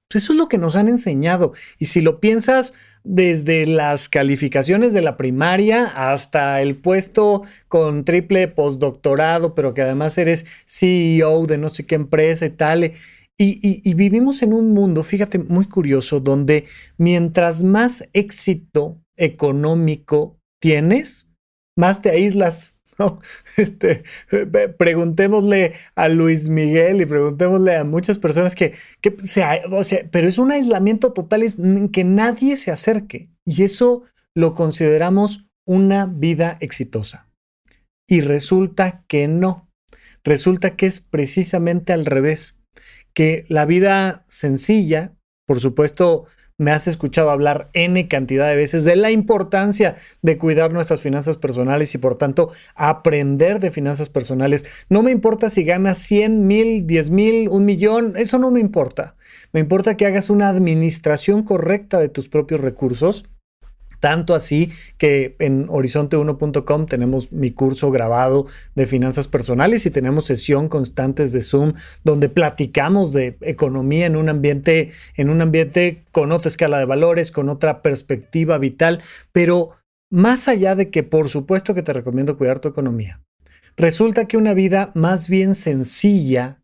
Pues 0.09 0.25
eso 0.25 0.35
es 0.35 0.38
lo 0.38 0.49
que 0.49 0.59
nos 0.59 0.76
han 0.76 0.88
enseñado. 0.88 1.55
Y 1.79 1.87
si 1.87 2.02
lo 2.02 2.21
piensas 2.21 2.75
desde 3.02 3.64
las 3.64 4.11
calificaciones 4.11 4.93
de 4.93 5.00
la 5.00 5.17
primaria 5.17 5.87
hasta 5.87 6.61
el 6.61 6.76
puesto 6.76 7.43
con 7.69 8.05
triple 8.05 8.47
postdoctorado, 8.49 9.54
pero 9.54 9.73
que 9.73 9.82
además 9.82 10.19
eres 10.19 10.45
CEO 10.67 11.47
de 11.47 11.56
no 11.56 11.71
sé 11.71 11.87
qué 11.87 11.95
empresa 11.95 12.45
y 12.45 12.50
tal, 12.50 12.93
y, 13.45 13.95
vivimos 13.95 14.43
en 14.43 14.52
un 14.52 14.73
mundo, 14.73 15.02
fíjate, 15.05 15.39
muy 15.39 15.65
curioso, 15.67 16.21
donde 16.21 16.67
mientras 16.99 17.63
más 17.63 18.09
éxito 18.13 19.00
económico 19.17 20.39
tienes, 20.61 21.31
más 21.76 22.02
te 22.02 22.11
aíslas. 22.11 22.78
Este, 23.57 24.05
preguntémosle 24.78 25.73
a 25.97 26.09
Luis 26.09 26.49
Miguel 26.49 27.00
y 27.00 27.07
preguntémosle 27.07 27.75
a 27.75 27.85
muchas 27.85 28.19
personas 28.19 28.55
que, 28.55 28.75
que 29.00 29.17
o 29.73 29.83
sea, 29.83 30.09
pero 30.13 30.28
es 30.28 30.39
un 30.39 30.52
aislamiento 30.52 31.13
total 31.13 31.43
en 31.43 31.89
que 31.89 32.05
nadie 32.05 32.57
se 32.57 32.71
acerque. 32.71 33.28
Y 33.45 33.65
eso 33.65 34.05
lo 34.37 34.55
consideramos 34.55 35.47
una 35.67 36.07
vida 36.07 36.59
exitosa. 36.61 37.28
Y 38.09 38.21
resulta 38.21 39.05
que 39.09 39.26
no. 39.26 39.69
Resulta 40.23 40.76
que 40.76 40.87
es 40.87 41.00
precisamente 41.00 41.93
al 41.93 42.07
revés 42.07 42.62
que 43.15 43.45
la 43.49 43.65
vida 43.65 44.25
sencilla, 44.29 45.13
por 45.47 45.61
supuesto, 45.61 46.27
me 46.59 46.71
has 46.71 46.87
escuchado 46.87 47.31
hablar 47.31 47.71
N 47.73 48.07
cantidad 48.09 48.49
de 48.49 48.57
veces 48.57 48.85
de 48.85 48.97
la 48.97 49.11
importancia 49.11 49.97
de 50.23 50.39
cuidar 50.39 50.73
nuestras 50.73 51.01
finanzas 51.01 51.37
personales 51.37 51.95
y 51.95 51.99
por 51.99 52.17
tanto 52.17 52.51
aprender 52.75 53.59
de 53.59 53.71
finanzas 53.71 54.09
personales. 54.09 54.67
No 54.89 55.03
me 55.03 55.11
importa 55.11 55.49
si 55.49 55.65
ganas 55.65 55.99
100 55.99 56.47
mil, 56.47 56.87
10 56.87 57.11
mil, 57.11 57.49
un 57.49 57.65
millón, 57.65 58.17
eso 58.17 58.39
no 58.39 58.51
me 58.51 58.61
importa. 58.61 59.17
Me 59.53 59.61
importa 59.61 59.97
que 59.97 60.07
hagas 60.07 60.31
una 60.31 60.49
administración 60.49 61.43
correcta 61.43 61.99
de 61.99 62.09
tus 62.09 62.29
propios 62.29 62.61
recursos 62.61 63.25
tanto 64.02 64.34
así 64.34 64.73
que 64.99 65.36
en 65.38 65.69
horizonte1.com 65.69 66.86
tenemos 66.86 67.30
mi 67.30 67.52
curso 67.52 67.93
grabado 67.93 68.47
de 68.75 68.86
finanzas 68.86 69.28
personales 69.28 69.86
y 69.86 69.93
tenemos 69.93 70.25
sesión 70.25 70.69
constantes 70.69 71.30
de 71.30 71.41
Zoom 71.41 71.75
donde 72.02 72.28
platicamos 72.28 73.12
de 73.12 73.38
economía 73.43 74.06
en 74.06 74.17
un 74.17 74.28
ambiente 74.28 74.91
en 75.15 75.30
un 75.30 75.41
ambiente 75.41 76.02
con 76.10 76.32
otra 76.32 76.49
escala 76.49 76.80
de 76.80 76.84
valores, 76.84 77.30
con 77.30 77.49
otra 77.49 77.80
perspectiva 77.80 78.58
vital, 78.58 79.00
pero 79.30 79.71
más 80.10 80.49
allá 80.49 80.75
de 80.75 80.91
que 80.91 81.04
por 81.04 81.28
supuesto 81.28 81.73
que 81.73 81.82
te 81.82 81.93
recomiendo 81.93 82.36
cuidar 82.36 82.58
tu 82.58 82.67
economía. 82.67 83.21
Resulta 83.76 84.26
que 84.26 84.36
una 84.36 84.52
vida 84.52 84.91
más 84.95 85.28
bien 85.28 85.54
sencilla 85.54 86.60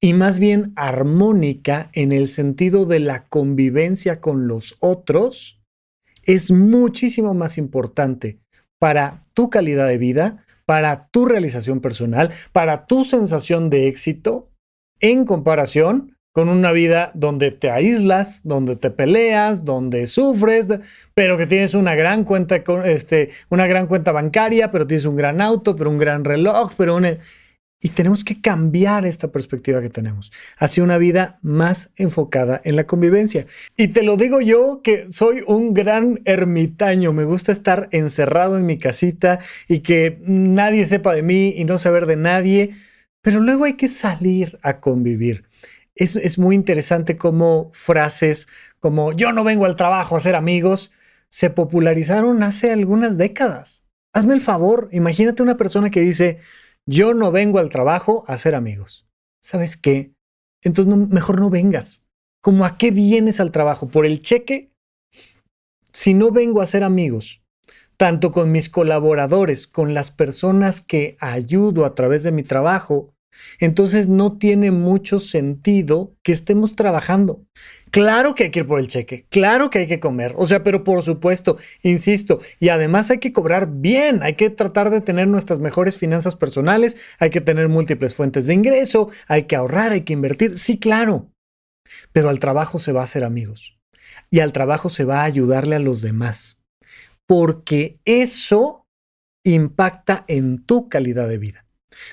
y 0.00 0.12
más 0.12 0.40
bien 0.40 0.72
armónica 0.74 1.88
en 1.92 2.10
el 2.10 2.26
sentido 2.26 2.84
de 2.84 2.98
la 2.98 3.28
convivencia 3.28 4.20
con 4.20 4.48
los 4.48 4.76
otros 4.80 5.63
es 6.26 6.50
muchísimo 6.50 7.34
más 7.34 7.58
importante 7.58 8.38
para 8.78 9.24
tu 9.34 9.50
calidad 9.50 9.88
de 9.88 9.98
vida, 9.98 10.44
para 10.66 11.08
tu 11.08 11.26
realización 11.26 11.80
personal, 11.80 12.30
para 12.52 12.86
tu 12.86 13.04
sensación 13.04 13.70
de 13.70 13.88
éxito, 13.88 14.50
en 15.00 15.24
comparación 15.24 16.16
con 16.32 16.48
una 16.48 16.72
vida 16.72 17.12
donde 17.14 17.52
te 17.52 17.70
aíslas, 17.70 18.40
donde 18.42 18.74
te 18.74 18.90
peleas, 18.90 19.64
donde 19.64 20.08
sufres, 20.08 20.66
pero 21.14 21.36
que 21.36 21.46
tienes 21.46 21.74
una 21.74 21.94
gran 21.94 22.24
cuenta, 22.24 22.56
este, 22.84 23.30
una 23.50 23.68
gran 23.68 23.86
cuenta 23.86 24.10
bancaria, 24.10 24.72
pero 24.72 24.86
tienes 24.86 25.04
un 25.04 25.14
gran 25.14 25.40
auto, 25.40 25.76
pero 25.76 25.90
un 25.90 25.98
gran 25.98 26.24
reloj, 26.24 26.72
pero 26.76 26.96
un 26.96 27.06
y 27.84 27.90
tenemos 27.90 28.24
que 28.24 28.40
cambiar 28.40 29.04
esta 29.04 29.30
perspectiva 29.30 29.82
que 29.82 29.90
tenemos 29.90 30.32
hacia 30.56 30.82
una 30.82 30.96
vida 30.96 31.38
más 31.42 31.90
enfocada 31.96 32.58
en 32.64 32.76
la 32.76 32.86
convivencia. 32.86 33.46
Y 33.76 33.88
te 33.88 34.02
lo 34.02 34.16
digo 34.16 34.40
yo 34.40 34.80
que 34.82 35.12
soy 35.12 35.44
un 35.46 35.74
gran 35.74 36.18
ermitaño, 36.24 37.12
me 37.12 37.24
gusta 37.24 37.52
estar 37.52 37.90
encerrado 37.92 38.56
en 38.56 38.64
mi 38.64 38.78
casita 38.78 39.38
y 39.68 39.80
que 39.80 40.18
nadie 40.22 40.86
sepa 40.86 41.12
de 41.12 41.22
mí 41.22 41.52
y 41.54 41.66
no 41.66 41.76
saber 41.76 42.06
de 42.06 42.16
nadie, 42.16 42.70
pero 43.20 43.40
luego 43.40 43.64
hay 43.64 43.74
que 43.74 43.90
salir 43.90 44.58
a 44.62 44.80
convivir. 44.80 45.44
Es, 45.94 46.16
es 46.16 46.38
muy 46.38 46.54
interesante 46.54 47.18
cómo 47.18 47.68
frases 47.74 48.48
como 48.80 49.12
yo 49.12 49.30
no 49.32 49.44
vengo 49.44 49.66
al 49.66 49.76
trabajo 49.76 50.16
a 50.16 50.20
ser 50.20 50.36
amigos 50.36 50.90
se 51.28 51.50
popularizaron 51.50 52.42
hace 52.44 52.72
algunas 52.72 53.18
décadas. 53.18 53.84
Hazme 54.14 54.32
el 54.32 54.40
favor, 54.40 54.88
imagínate 54.90 55.42
una 55.42 55.58
persona 55.58 55.90
que 55.90 56.00
dice, 56.00 56.38
yo 56.86 57.14
no 57.14 57.32
vengo 57.32 57.58
al 57.58 57.68
trabajo 57.68 58.24
a 58.26 58.34
hacer 58.34 58.54
amigos. 58.54 59.06
¿Sabes 59.40 59.76
qué? 59.76 60.14
Entonces 60.62 60.94
mejor 61.10 61.40
no 61.40 61.50
vengas. 61.50 62.06
¿Cómo 62.42 62.64
a 62.64 62.76
qué 62.76 62.90
vienes 62.90 63.40
al 63.40 63.52
trabajo? 63.52 63.88
¿Por 63.88 64.06
el 64.06 64.20
cheque? 64.20 64.70
Si 65.92 66.12
no 66.12 66.30
vengo 66.30 66.60
a 66.60 66.64
hacer 66.64 66.82
amigos, 66.82 67.42
tanto 67.96 68.32
con 68.32 68.52
mis 68.52 68.68
colaboradores, 68.68 69.66
con 69.66 69.94
las 69.94 70.10
personas 70.10 70.80
que 70.80 71.16
ayudo 71.20 71.84
a 71.84 71.94
través 71.94 72.22
de 72.22 72.32
mi 72.32 72.42
trabajo, 72.42 73.13
Entonces 73.60 74.08
no 74.08 74.38
tiene 74.38 74.70
mucho 74.70 75.18
sentido 75.18 76.14
que 76.22 76.32
estemos 76.32 76.76
trabajando. 76.76 77.44
Claro 77.90 78.34
que 78.34 78.44
hay 78.44 78.50
que 78.50 78.60
ir 78.60 78.66
por 78.66 78.80
el 78.80 78.88
cheque, 78.88 79.26
claro 79.30 79.70
que 79.70 79.78
hay 79.78 79.86
que 79.86 80.00
comer, 80.00 80.34
o 80.36 80.46
sea, 80.46 80.64
pero 80.64 80.82
por 80.82 81.02
supuesto, 81.02 81.58
insisto, 81.82 82.40
y 82.58 82.70
además 82.70 83.10
hay 83.12 83.18
que 83.18 83.32
cobrar 83.32 83.68
bien, 83.70 84.24
hay 84.24 84.34
que 84.34 84.50
tratar 84.50 84.90
de 84.90 85.00
tener 85.00 85.28
nuestras 85.28 85.60
mejores 85.60 85.96
finanzas 85.96 86.34
personales, 86.34 86.96
hay 87.20 87.30
que 87.30 87.40
tener 87.40 87.68
múltiples 87.68 88.16
fuentes 88.16 88.48
de 88.48 88.54
ingreso, 88.54 89.10
hay 89.28 89.44
que 89.44 89.54
ahorrar, 89.54 89.92
hay 89.92 90.00
que 90.00 90.12
invertir, 90.12 90.58
sí, 90.58 90.78
claro, 90.78 91.30
pero 92.12 92.30
al 92.30 92.40
trabajo 92.40 92.80
se 92.80 92.90
va 92.90 93.02
a 93.02 93.04
hacer 93.04 93.22
amigos 93.22 93.78
y 94.28 94.40
al 94.40 94.52
trabajo 94.52 94.90
se 94.90 95.04
va 95.04 95.20
a 95.20 95.24
ayudarle 95.24 95.76
a 95.76 95.80
los 95.80 96.00
demás, 96.00 96.58
porque 97.28 98.00
eso 98.04 98.88
impacta 99.44 100.24
en 100.26 100.64
tu 100.64 100.88
calidad 100.88 101.28
de 101.28 101.38
vida. 101.38 101.63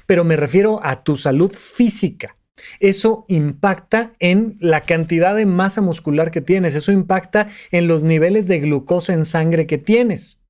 Pero 0.06 0.24
me 0.24 0.36
refiero 0.36 0.80
a 0.84 1.04
tu 1.04 1.18
salud 1.18 1.52
física. 1.52 2.38
Eso 2.80 3.26
impacta 3.28 4.14
en 4.20 4.58
la 4.60 4.82
cantidad 4.82 5.36
de 5.36 5.46
masa 5.46 5.82
muscular 5.82 6.32
que 6.32 6.42
tienes, 6.42 6.76
eso 6.76 6.92
impacta 6.92 7.48
en 7.72 7.88
los 7.88 8.04
niveles 8.04 8.48
de 8.48 8.60
glucosa 8.60 9.14
en 9.14 9.26
sangre 9.26 9.68
que 9.68 9.78
tienes. 9.78 10.44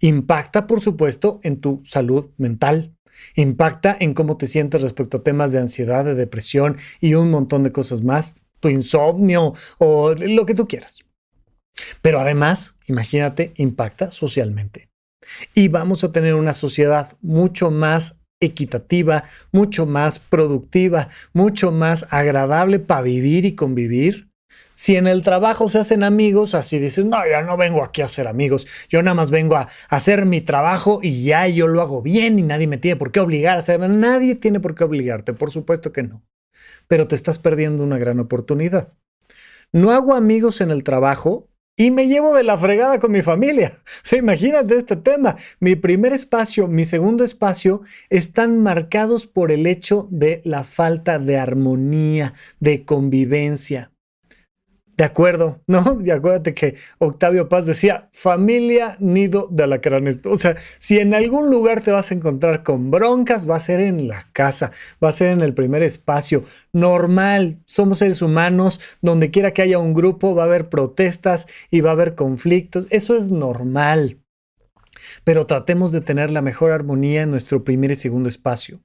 Impacta, 0.00 0.66
por 0.66 0.80
supuesto, 0.80 1.40
en 1.42 1.60
tu 1.60 1.82
salud 1.84 2.30
mental. 2.38 2.96
Impacta 3.34 3.94
en 4.00 4.14
cómo 4.14 4.38
te 4.38 4.48
sientes 4.48 4.80
respecto 4.80 5.18
a 5.18 5.22
temas 5.22 5.52
de 5.52 5.58
ansiedad, 5.58 6.04
de 6.04 6.14
depresión 6.14 6.78
y 7.00 7.14
un 7.14 7.30
montón 7.30 7.64
de 7.64 7.72
cosas 7.72 8.02
más, 8.02 8.36
tu 8.60 8.68
insomnio 8.70 9.52
o 9.78 10.14
lo 10.14 10.46
que 10.46 10.54
tú 10.54 10.66
quieras. 10.66 11.00
Pero 12.00 12.18
además, 12.18 12.76
imagínate, 12.86 13.52
impacta 13.56 14.10
socialmente. 14.10 14.88
Y 15.54 15.68
vamos 15.68 16.02
a 16.02 16.12
tener 16.12 16.34
una 16.34 16.54
sociedad 16.54 17.16
mucho 17.20 17.70
más 17.70 18.20
equitativa, 18.40 19.24
mucho 19.52 19.86
más 19.86 20.18
productiva, 20.18 21.08
mucho 21.32 21.70
más 21.70 22.06
agradable 22.10 22.78
para 22.78 23.02
vivir 23.02 23.44
y 23.44 23.54
convivir. 23.54 24.30
Si 24.74 24.96
en 24.96 25.06
el 25.06 25.22
trabajo 25.22 25.68
se 25.68 25.78
hacen 25.78 26.02
amigos, 26.02 26.54
así 26.54 26.78
dicen, 26.78 27.10
no, 27.10 27.18
ya 27.28 27.42
no 27.42 27.56
vengo 27.56 27.84
aquí 27.84 28.02
a 28.02 28.06
hacer 28.06 28.26
amigos, 28.26 28.66
yo 28.88 29.02
nada 29.02 29.14
más 29.14 29.30
vengo 29.30 29.56
a 29.56 29.68
hacer 29.90 30.24
mi 30.24 30.40
trabajo 30.40 31.00
y 31.02 31.22
ya 31.22 31.46
yo 31.48 31.68
lo 31.68 31.82
hago 31.82 32.02
bien 32.02 32.38
y 32.38 32.42
nadie 32.42 32.66
me 32.66 32.78
tiene 32.78 32.96
por 32.96 33.12
qué 33.12 33.20
obligar 33.20 33.58
a 33.58 33.60
hacerlo. 33.60 33.88
Nadie 33.88 34.36
tiene 34.36 34.58
por 34.58 34.74
qué 34.74 34.84
obligarte, 34.84 35.34
por 35.34 35.50
supuesto 35.50 35.92
que 35.92 36.02
no. 36.02 36.24
Pero 36.88 37.06
te 37.06 37.14
estás 37.14 37.38
perdiendo 37.38 37.84
una 37.84 37.98
gran 37.98 38.20
oportunidad. 38.20 38.88
No 39.72 39.90
hago 39.90 40.14
amigos 40.14 40.60
en 40.60 40.70
el 40.70 40.82
trabajo 40.82 41.48
y 41.76 41.90
me 41.90 42.08
llevo 42.08 42.34
de 42.34 42.42
la 42.42 42.58
fregada 42.58 42.98
con 42.98 43.12
mi 43.12 43.22
familia. 43.22 43.82
O 44.12 44.16
imagínate 44.16 44.76
este 44.76 44.96
tema. 44.96 45.36
Mi 45.60 45.76
primer 45.76 46.12
espacio, 46.12 46.66
mi 46.68 46.84
segundo 46.84 47.24
espacio 47.24 47.82
están 48.08 48.62
marcados 48.62 49.26
por 49.26 49.52
el 49.52 49.66
hecho 49.66 50.08
de 50.10 50.42
la 50.44 50.64
falta 50.64 51.18
de 51.18 51.38
armonía, 51.38 52.34
de 52.58 52.84
convivencia. 52.84 53.92
De 55.00 55.06
acuerdo, 55.06 55.62
¿no? 55.66 55.96
Y 56.04 56.10
acuérdate 56.10 56.52
que 56.52 56.76
Octavio 56.98 57.48
Paz 57.48 57.64
decía, 57.64 58.10
familia, 58.12 58.98
nido 59.00 59.48
de 59.50 59.62
alacranes. 59.62 60.20
O 60.26 60.36
sea, 60.36 60.58
si 60.78 60.98
en 60.98 61.14
algún 61.14 61.48
lugar 61.48 61.80
te 61.80 61.90
vas 61.90 62.10
a 62.10 62.14
encontrar 62.14 62.62
con 62.62 62.90
broncas, 62.90 63.48
va 63.48 63.56
a 63.56 63.60
ser 63.60 63.80
en 63.80 64.08
la 64.08 64.28
casa, 64.34 64.72
va 65.02 65.08
a 65.08 65.12
ser 65.12 65.28
en 65.28 65.40
el 65.40 65.54
primer 65.54 65.82
espacio. 65.82 66.44
Normal, 66.74 67.62
somos 67.64 68.00
seres 68.00 68.20
humanos, 68.20 68.78
donde 69.00 69.30
quiera 69.30 69.54
que 69.54 69.62
haya 69.62 69.78
un 69.78 69.94
grupo 69.94 70.34
va 70.34 70.42
a 70.42 70.46
haber 70.46 70.68
protestas 70.68 71.48
y 71.70 71.80
va 71.80 71.88
a 71.88 71.92
haber 71.94 72.14
conflictos. 72.14 72.86
Eso 72.90 73.16
es 73.16 73.32
normal. 73.32 74.18
Pero 75.24 75.46
tratemos 75.46 75.92
de 75.92 76.02
tener 76.02 76.28
la 76.28 76.42
mejor 76.42 76.72
armonía 76.72 77.22
en 77.22 77.30
nuestro 77.30 77.64
primer 77.64 77.92
y 77.92 77.94
segundo 77.94 78.28
espacio. 78.28 78.80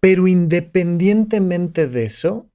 Pero 0.00 0.26
independientemente 0.26 1.86
de 1.86 2.04
eso, 2.04 2.51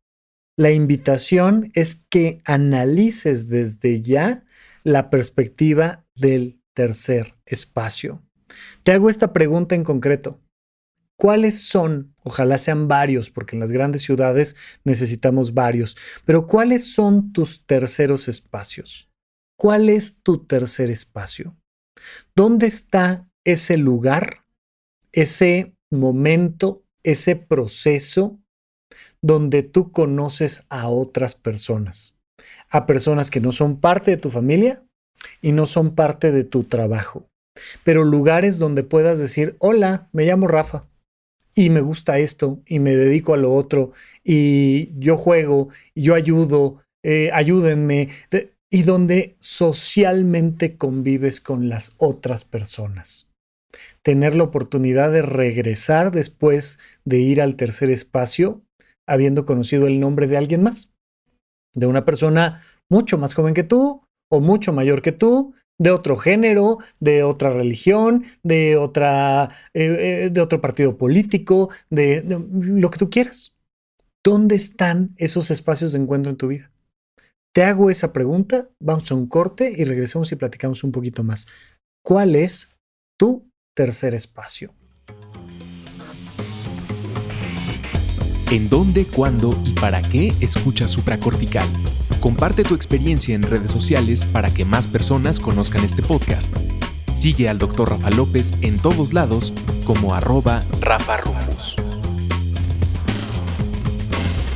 la 0.58 0.72
invitación 0.72 1.72
es 1.76 2.04
que 2.10 2.42
analices 2.44 3.48
desde 3.48 4.02
ya 4.02 4.44
la 4.84 5.10
perspectiva 5.10 6.06
del 6.16 6.60
tercer 6.74 7.36
espacio. 7.46 8.24
Te 8.84 8.92
hago 8.92 9.10
esta 9.10 9.34
pregunta 9.34 9.76
en 9.76 9.84
concreto. 9.84 10.42
¿Cuáles 11.16 11.62
son, 11.64 12.14
ojalá 12.24 12.58
sean 12.58 12.88
varios, 12.88 13.30
porque 13.30 13.56
en 13.56 13.60
las 13.60 13.72
grandes 13.72 14.02
ciudades 14.02 14.56
necesitamos 14.84 15.54
varios, 15.54 15.96
pero 16.26 16.48
cuáles 16.48 16.92
son 16.92 17.32
tus 17.34 17.66
terceros 17.66 18.28
espacios? 18.28 19.10
¿Cuál 19.58 19.90
es 19.90 20.22
tu 20.22 20.46
tercer 20.46 20.90
espacio? 20.92 21.56
¿Dónde 22.36 22.68
está 22.68 23.30
ese 23.44 23.78
lugar, 23.78 24.46
ese 25.12 25.76
momento, 25.90 26.84
ese 27.04 27.36
proceso 27.36 28.40
donde 29.28 29.62
tú 29.62 29.92
conoces 29.92 30.64
a 30.70 30.88
otras 30.88 31.36
personas, 31.36 32.18
a 32.70 32.86
personas 32.86 33.30
que 33.30 33.42
no 33.42 33.52
son 33.52 33.82
parte 33.82 34.12
de 34.12 34.18
tu 34.18 34.32
familia 34.32 34.86
y 35.42 35.52
no 35.52 35.66
son 35.66 35.96
parte 35.96 36.32
de 36.32 36.46
tu 36.46 36.64
trabajo, 36.64 37.28
pero 37.84 38.06
lugares 38.06 38.58
donde 38.58 38.84
puedas 38.84 39.20
decir, 39.20 39.58
hola, 39.60 40.08
me 40.14 40.26
llamo 40.26 40.48
Rafa 40.48 40.88
y 41.54 41.70
me 41.70 41.82
gusta 41.82 42.20
esto 42.20 42.62
y 42.66 42.80
me 42.80 42.96
dedico 42.96 43.34
a 43.34 43.38
lo 43.38 43.54
otro 43.54 43.92
y 44.24 44.98
yo 44.98 45.18
juego 45.18 45.68
y 45.94 46.04
yo 46.04 46.16
ayudo, 46.16 46.82
eh, 47.04 47.30
ayúdenme, 47.34 48.08
y 48.70 48.84
donde 48.84 49.36
socialmente 49.40 50.78
convives 50.78 51.42
con 51.42 51.68
las 51.68 51.92
otras 51.98 52.46
personas. 52.46 53.28
Tener 54.04 54.38
la 54.38 54.44
oportunidad 54.44 55.12
de 55.12 55.22
regresar 55.22 56.12
después 56.12 56.80
de 57.04 57.20
ir 57.20 57.42
al 57.42 57.56
tercer 57.56 57.90
espacio 57.90 58.62
habiendo 59.08 59.46
conocido 59.46 59.88
el 59.88 60.00
nombre 60.00 60.28
de 60.28 60.38
alguien 60.38 60.64
más, 60.64 60.92
de 61.74 61.88
una 61.88 62.06
persona 62.06 62.62
mucho 62.90 63.18
más 63.18 63.34
joven 63.34 63.54
que 63.54 63.64
tú 63.64 64.04
o 64.30 64.40
mucho 64.40 64.74
mayor 64.74 65.02
que 65.02 65.12
tú, 65.12 65.54
de 65.80 65.92
otro 65.92 66.18
género, 66.18 66.80
de 67.00 67.24
otra 67.24 67.52
religión, 67.52 68.26
de, 68.44 68.78
otra, 68.78 69.50
eh, 69.74 70.26
eh, 70.26 70.30
de 70.32 70.42
otro 70.42 70.60
partido 70.60 70.98
político, 70.98 71.70
de, 71.90 72.22
de 72.22 72.40
lo 72.50 72.90
que 72.90 72.98
tú 72.98 73.10
quieras. 73.10 73.54
¿Dónde 74.26 74.56
están 74.56 75.14
esos 75.18 75.52
espacios 75.52 75.94
de 75.94 76.00
encuentro 76.00 76.32
en 76.32 76.38
tu 76.38 76.48
vida? 76.48 76.72
Te 77.54 77.64
hago 77.64 77.90
esa 77.90 78.12
pregunta, 78.12 78.70
vamos 78.80 79.12
a 79.12 79.16
un 79.16 79.28
corte 79.28 79.74
y 79.76 79.84
regresamos 79.84 80.32
y 80.32 80.36
platicamos 80.36 80.84
un 80.84 80.92
poquito 80.92 81.24
más. 81.24 81.48
¿Cuál 82.04 82.36
es 82.36 82.76
tu 83.18 83.50
tercer 83.76 84.14
espacio? 84.14 84.72
¿En 88.50 88.70
dónde, 88.70 89.04
cuándo 89.04 89.54
y 89.66 89.74
para 89.74 90.02
qué 90.02 90.32
escuchas 90.40 90.92
supracortical? 90.92 91.68
Comparte 92.22 92.64
tu 92.64 92.76
experiencia 92.76 93.36
en 93.36 93.44
redes 93.44 93.70
sociales 93.70 94.24
para 94.24 94.50
que 94.54 94.64
más 94.64 94.88
personas 94.88 95.42
conozcan 95.42 95.84
este 95.84 96.02
podcast. 96.02 96.56
Sigue 97.14 97.50
al 97.50 97.58
Dr. 97.58 97.90
Rafa 97.90 98.10
López 98.10 98.54
en 98.62 98.80
todos 98.80 99.12
lados 99.12 99.52
como 99.86 100.16
arroba 100.16 100.66
Rafa 100.80 101.18
Rufus. 101.18 101.76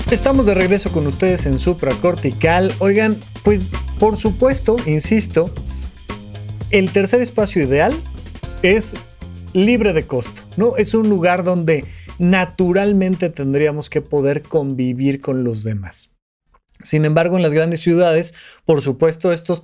Estamos 0.10 0.46
de 0.46 0.54
regreso 0.54 0.90
con 0.94 1.06
ustedes 1.06 1.46
en 1.46 1.60
supracortical. 1.60 2.74
Oigan, 2.80 3.18
pues 3.44 3.68
por 4.00 4.16
supuesto, 4.16 4.78
insisto, 4.86 5.54
el 6.70 6.94
tercer 6.94 7.20
espacio 7.20 7.62
ideal 7.62 7.94
es 8.64 8.96
libre 9.52 9.92
de 9.92 10.08
costo, 10.08 10.44
¿no? 10.56 10.78
Es 10.78 10.94
un 10.94 11.10
lugar 11.10 11.44
donde 11.44 11.84
naturalmente 12.22 13.30
tendríamos 13.30 13.90
que 13.90 14.02
poder 14.02 14.44
convivir 14.44 15.22
con 15.22 15.44
los 15.44 15.64
demás. 15.64 16.12
Sin 16.84 17.04
embargo, 17.04 17.36
en 17.36 17.44
las 17.44 17.54
grandes 17.54 17.82
ciudades, 17.82 18.36
por 18.64 18.82
supuesto, 18.82 19.32
estos 19.32 19.64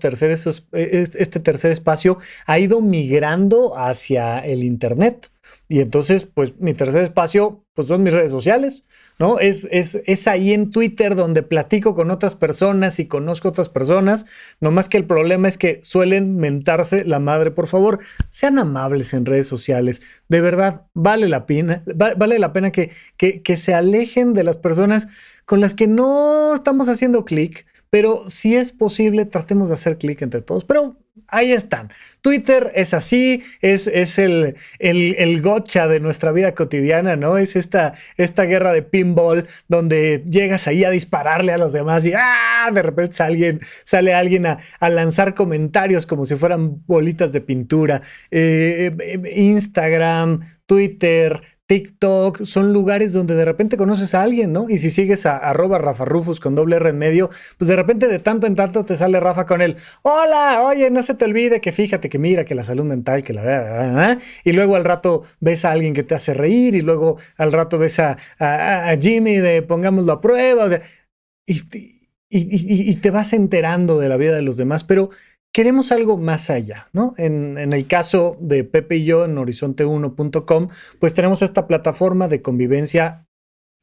este 0.71 1.39
tercer 1.39 1.71
espacio 1.71 2.17
ha 2.45 2.59
ido 2.59 2.81
migrando 2.81 3.77
hacia 3.77 4.39
el 4.39 4.63
Internet. 4.63 5.31
Y 5.69 5.81
entonces, 5.81 6.25
pues 6.33 6.55
mi 6.59 6.73
tercer 6.73 7.03
espacio, 7.03 7.65
pues 7.73 7.89
son 7.89 8.01
mis 8.01 8.13
redes 8.13 8.31
sociales, 8.31 8.85
¿no? 9.19 9.37
Es, 9.39 9.67
es, 9.69 9.99
es, 10.05 10.27
ahí 10.27 10.53
en 10.53 10.71
Twitter 10.71 11.13
donde 11.13 11.43
platico 11.43 11.93
con 11.93 12.09
otras 12.09 12.35
personas 12.35 12.99
y 12.99 13.07
conozco 13.07 13.49
otras 13.49 13.67
personas, 13.67 14.27
no 14.61 14.71
más 14.71 14.87
que 14.87 14.97
el 14.97 15.05
problema 15.05 15.49
es 15.49 15.57
que 15.57 15.81
suelen 15.83 16.37
mentarse 16.37 17.03
la 17.03 17.19
madre. 17.19 17.51
Por 17.51 17.67
favor, 17.67 17.99
sean 18.29 18.59
amables 18.59 19.13
en 19.13 19.25
redes 19.25 19.47
sociales. 19.47 20.01
De 20.29 20.39
verdad, 20.39 20.87
vale 20.93 21.27
la 21.27 21.45
pena, 21.45 21.83
vale 21.85 22.39
la 22.39 22.53
pena 22.53 22.71
que, 22.71 22.91
que, 23.17 23.41
que 23.41 23.57
se 23.57 23.73
alejen 23.73 24.33
de 24.33 24.45
las 24.45 24.57
personas 24.57 25.09
con 25.45 25.59
las 25.59 25.73
que 25.73 25.87
no 25.87 26.55
estamos 26.55 26.87
haciendo 26.87 27.25
clic, 27.25 27.65
pero 27.89 28.29
si 28.29 28.55
es 28.55 28.71
posible, 28.71 29.25
tratemos 29.25 29.69
de 29.69 29.75
hacer 29.75 29.97
clic 29.97 30.21
entre 30.21 30.41
todos. 30.41 30.65
Pero 30.65 30.97
ahí 31.27 31.51
están. 31.51 31.91
Twitter 32.21 32.71
es 32.75 32.93
así, 32.93 33.43
es, 33.61 33.87
es 33.87 34.17
el, 34.19 34.55
el, 34.79 35.15
el, 35.17 35.41
gotcha 35.41 35.87
de 35.87 35.99
nuestra 35.99 36.31
vida 36.31 36.53
cotidiana, 36.53 37.15
¿no? 37.15 37.37
Es 37.37 37.55
esta, 37.55 37.93
esta 38.17 38.43
guerra 38.43 38.71
de 38.71 38.83
pinball 38.83 39.47
donde 39.67 40.23
llegas 40.29 40.67
ahí 40.67 40.83
a 40.83 40.89
dispararle 40.89 41.53
a 41.53 41.57
los 41.57 41.73
demás 41.73 42.05
y 42.05 42.13
¡ah! 42.15 42.69
de 42.73 42.81
repente 42.81 43.15
sale 43.85 44.13
alguien, 44.13 44.45
a, 44.45 44.89
lanzar 44.89 45.33
comentarios 45.33 46.05
como 46.05 46.25
si 46.25 46.35
fueran 46.35 46.83
bolitas 46.85 47.31
de 47.31 47.41
pintura. 47.41 48.01
Eh, 48.31 48.95
eh, 48.99 49.33
Instagram, 49.35 50.41
Twitter, 50.65 51.41
TikTok, 51.67 52.45
son 52.45 52.71
lugares 52.71 53.11
donde 53.11 53.35
de 53.35 53.43
repente 53.43 53.75
conoces 53.75 54.15
a 54.15 54.23
alguien, 54.23 54.53
¿no? 54.53 54.69
Y 54.69 54.77
si 54.77 54.89
sigues 54.89 55.25
a 55.25 55.35
arroba 55.37 55.77
Rafa 55.77 56.05
Rufus 56.05 56.39
con 56.39 56.55
doble 56.55 56.77
R 56.77 56.89
en 56.89 56.97
medio, 56.97 57.29
pues 57.57 57.67
de 57.67 57.75
repente 57.75 58.07
de 58.07 58.19
tanto 58.19 58.47
en 58.47 58.55
tanto 58.55 58.85
te 58.85 58.95
sale 58.95 59.19
Rafa 59.19 59.45
con 59.45 59.61
él, 59.61 59.75
hola, 60.01 60.61
oye, 60.63 60.89
no 60.89 61.03
se 61.03 61.13
te 61.13 61.25
olvide 61.25 61.59
que 61.59 61.73
fíjate 61.73 62.07
que 62.09 62.19
mira, 62.19 62.45
que 62.45 62.55
la 62.55 62.63
salud 62.63 62.85
mental, 62.85 63.21
que 63.21 63.33
la... 63.33 64.17
Y 64.45 64.53
luego 64.53 64.77
al 64.77 64.85
rato 64.85 65.23
ves 65.41 65.65
a 65.65 65.71
alguien 65.73 65.93
que 65.93 66.03
te 66.03 66.15
hace 66.15 66.33
reír 66.33 66.73
y 66.73 66.81
luego 66.81 67.17
al 67.37 67.51
rato 67.51 67.77
ves 67.77 67.99
a, 67.99 68.17
Jimmy 68.99 69.35
de 69.37 69.61
pongámoslo 69.61 70.13
a 70.13 70.21
prueba. 70.21 70.69
y, 71.45 71.61
y 72.29 72.95
te 72.95 73.11
vas 73.11 73.33
enterando 73.33 73.99
de 73.99 74.09
la 74.09 74.17
vida 74.17 74.35
de 74.35 74.41
los 74.41 74.57
demás, 74.57 74.83
pero 74.85 75.09
queremos 75.51 75.91
algo 75.91 76.17
más 76.17 76.49
allá, 76.49 76.89
¿no? 76.93 77.13
En, 77.17 77.57
el 77.57 77.87
caso 77.87 78.37
de 78.39 78.63
Pepe 78.63 78.97
y 78.97 79.05
yo 79.05 79.25
en 79.25 79.35
horizonte1.com, 79.35 80.69
pues 80.99 81.13
tenemos 81.13 81.41
esta 81.41 81.67
plataforma 81.67 82.27
de 82.27 82.41
convivencia 82.41 83.26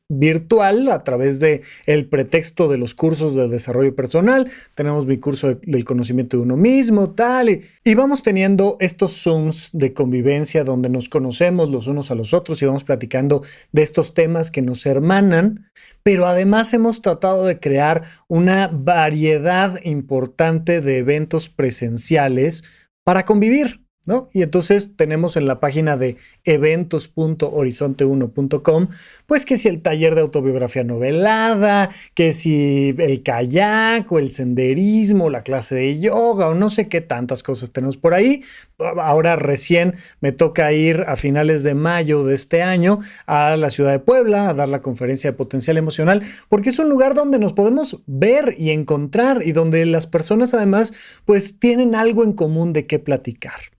virtual 0.08 0.90
a 0.90 1.02
través 1.02 1.40
de 1.40 1.62
el 1.86 2.08
pretexto 2.08 2.68
de 2.68 2.78
los 2.78 2.94
cursos 2.94 3.34
de 3.34 3.48
desarrollo 3.48 3.94
personal. 3.94 4.50
Tenemos 4.74 5.06
mi 5.06 5.18
curso 5.18 5.54
del 5.54 5.84
conocimiento 5.84 6.36
de 6.36 6.42
uno 6.42 6.56
mismo, 6.56 7.10
tal, 7.10 7.48
y, 7.48 7.62
y, 7.84 7.94
vamos 7.94 8.22
teniendo 8.22 8.76
estos 8.80 9.22
Zooms 9.22 9.70
de 9.72 9.94
convivencia 9.94 10.64
donde 10.64 10.88
nos 10.88 11.08
conocemos 11.08 11.70
los 11.70 11.86
unos 11.86 12.10
a 12.10 12.14
los 12.14 12.34
otros 12.34 12.60
y 12.60 12.66
vamos 12.66 12.84
platicando 12.84 13.42
de 13.72 13.82
estos 13.82 14.14
temas 14.14 14.50
que 14.50 14.62
nos 14.62 14.84
hermanan, 14.86 15.70
pero 16.02 16.26
además 16.26 16.74
hemos 16.74 17.00
tratado 17.00 17.46
de 17.46 17.58
crear 17.58 18.04
una 18.28 18.68
variedad 18.68 19.78
importante 19.84 20.80
de 20.80 20.98
eventos 20.98 21.48
presenciales 21.48 22.64
para 23.04 23.24
convivir. 23.24 23.83
¿No? 24.06 24.28
Y 24.34 24.42
entonces 24.42 24.90
tenemos 24.96 25.38
en 25.38 25.46
la 25.46 25.60
página 25.60 25.96
de 25.96 26.18
eventos.horizonte1.com, 26.44 28.88
pues 29.24 29.46
que 29.46 29.56
si 29.56 29.68
el 29.68 29.80
taller 29.80 30.14
de 30.14 30.20
autobiografía 30.20 30.84
novelada, 30.84 31.88
que 32.12 32.34
si 32.34 32.94
el 32.98 33.22
kayak 33.22 34.12
o 34.12 34.18
el 34.18 34.28
senderismo, 34.28 35.30
la 35.30 35.42
clase 35.42 35.76
de 35.76 36.00
yoga 36.00 36.48
o 36.48 36.54
no 36.54 36.68
sé 36.68 36.86
qué 36.88 37.00
tantas 37.00 37.42
cosas 37.42 37.70
tenemos 37.70 37.96
por 37.96 38.12
ahí. 38.12 38.42
Ahora 38.78 39.36
recién 39.36 39.94
me 40.20 40.32
toca 40.32 40.70
ir 40.74 41.04
a 41.06 41.16
finales 41.16 41.62
de 41.62 41.74
mayo 41.74 42.24
de 42.24 42.34
este 42.34 42.62
año 42.62 42.98
a 43.26 43.56
la 43.56 43.70
ciudad 43.70 43.92
de 43.92 44.00
Puebla 44.00 44.50
a 44.50 44.54
dar 44.54 44.68
la 44.68 44.82
conferencia 44.82 45.30
de 45.30 45.36
potencial 45.36 45.78
emocional, 45.78 46.22
porque 46.50 46.68
es 46.68 46.78
un 46.78 46.90
lugar 46.90 47.14
donde 47.14 47.38
nos 47.38 47.54
podemos 47.54 48.02
ver 48.06 48.54
y 48.58 48.68
encontrar 48.70 49.42
y 49.42 49.52
donde 49.52 49.86
las 49.86 50.06
personas 50.06 50.52
además 50.52 50.92
pues 51.24 51.58
tienen 51.58 51.94
algo 51.94 52.22
en 52.22 52.34
común 52.34 52.74
de 52.74 52.86
qué 52.86 52.98
platicar. 52.98 53.73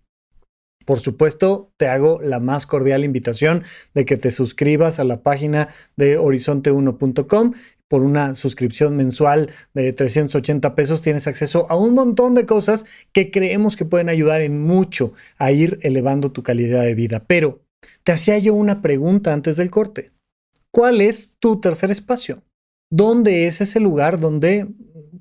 Por 0.86 1.00
supuesto, 1.00 1.72
te 1.78 1.88
hago 1.88 2.22
la 2.22 2.40
más 2.40 2.66
cordial 2.66 3.04
invitación 3.04 3.64
de 3.94 4.06
que 4.06 4.18
te 4.18 4.32
suscribas 4.32 5.00
a 5.00 5.04
la 5.04 5.22
página 5.24 5.68
de 5.98 6.20
horizonte1.com. 6.20 7.54
Por 7.88 8.02
una 8.02 8.34
suscripción 8.34 8.96
mensual 8.96 9.52
de 9.74 9.94
380 9.94 10.74
pesos 10.74 11.02
tienes 11.02 11.28
acceso 11.28 11.68
a 11.70 11.78
un 11.78 11.94
montón 11.94 12.34
de 12.34 12.46
cosas 12.46 12.86
que 13.12 13.30
creemos 13.30 13.76
que 13.76 13.86
pueden 13.86 14.10
ayudar 14.10 14.42
en 14.42 14.60
mucho 14.60 15.14
a 15.38 15.52
ir 15.52 15.80
elevando 15.82 16.32
tu 16.32 16.42
calidad 16.42 16.82
de 16.82 16.96
vida. 16.96 17.24
Pero 17.28 17.62
te 18.04 18.12
hacía 18.12 18.38
yo 18.40 18.54
una 18.54 18.82
pregunta 18.82 19.34
antes 19.34 19.58
del 19.58 19.70
corte. 19.70 20.12
¿Cuál 20.72 21.02
es 21.02 21.36
tu 21.40 21.60
tercer 21.62 21.92
espacio? 21.92 22.44
¿Dónde 22.92 23.48
es 23.48 23.62
ese 23.62 23.80
lugar 23.80 24.20
donde 24.20 24.68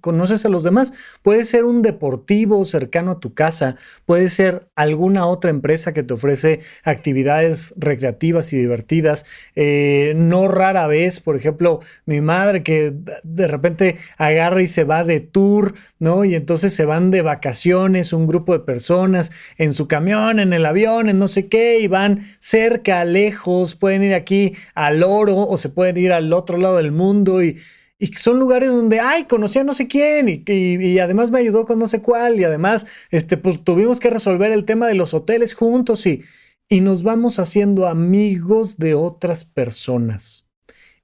conoces 0.01 0.45
a 0.45 0.49
los 0.49 0.63
demás. 0.63 0.93
Puede 1.23 1.45
ser 1.45 1.65
un 1.65 1.83
deportivo 1.83 2.65
cercano 2.65 3.13
a 3.13 3.21
tu 3.21 3.35
casa, 3.35 3.77
puede 4.07 4.29
ser 4.31 4.69
alguna 4.75 5.27
otra 5.27 5.51
empresa 5.51 5.93
que 5.93 6.03
te 6.03 6.15
ofrece 6.15 6.61
actividades 6.85 7.75
recreativas 7.77 8.53
y 8.53 8.59
divertidas. 8.59 9.27
Eh, 9.57 10.13
no 10.17 10.49
rara 10.49 10.87
vez, 10.87 11.21
por 11.21 11.37
ejemplo, 11.37 11.81
mi 12.07 12.21
madre 12.21 12.63
que 12.63 12.95
de 13.23 13.47
repente 13.49 13.97
agarra 14.19 14.63
y 14.63 14.67
se 14.67 14.85
va 14.85 15.05
de 15.05 15.21
tour, 15.21 15.75
¿no? 15.99 16.25
Y 16.25 16.35
entonces 16.35 16.75
se 16.75 16.85
van 16.85 17.11
de 17.11 17.23
vacaciones 17.23 18.13
un 18.13 18.27
grupo 18.27 18.53
de 18.53 18.61
personas 18.61 19.33
en 19.59 19.73
su 19.73 19.89
camión, 19.89 20.39
en 20.39 20.53
el 20.53 20.67
avión, 20.67 21.09
en 21.09 21.19
no 21.19 21.29
sé 21.29 21.49
qué, 21.49 21.81
y 21.81 21.89
van 21.89 22.23
cerca, 22.39 23.05
lejos, 23.05 23.75
pueden 23.75 24.05
ir 24.05 24.15
aquí 24.15 24.55
al 24.75 25.03
oro 25.03 25.37
o 25.37 25.57
se 25.57 25.69
pueden 25.69 25.97
ir 25.97 26.13
al 26.13 26.33
otro 26.33 26.59
lado 26.59 26.77
del 26.77 26.93
mundo 26.93 27.43
y 27.43 27.59
y 27.99 28.09
son 28.09 28.39
lugares 28.39 28.71
donde, 28.71 29.01
ay, 29.01 29.25
conocí 29.25 29.59
a 29.59 29.65
no 29.65 29.75
sé 29.75 29.87
quién 29.87 30.45
y, 30.47 30.99
además 30.99 31.31
me 31.31 31.39
ayudó 31.39 31.65
con 31.65 31.79
no 31.79 31.87
sé 31.87 32.01
cuál 32.03 32.41
y 32.41 32.45
además, 32.45 32.87
este, 33.11 33.37
pues 33.37 33.63
tuvimos 33.63 34.01
que 34.01 34.11
resolver 34.11 34.53
el 34.53 34.65
tema 34.65 34.87
de 34.87 34.95
los 34.95 35.15
hoteles 35.15 35.55
juntos 35.55 36.07
y, 36.07 36.23
y 36.69 36.81
nos 36.81 37.03
vamos 37.03 37.39
haciendo 37.39 37.87
amigos 37.87 38.79
de 38.79 38.95
otras 38.95 39.45
personas. 39.45 40.49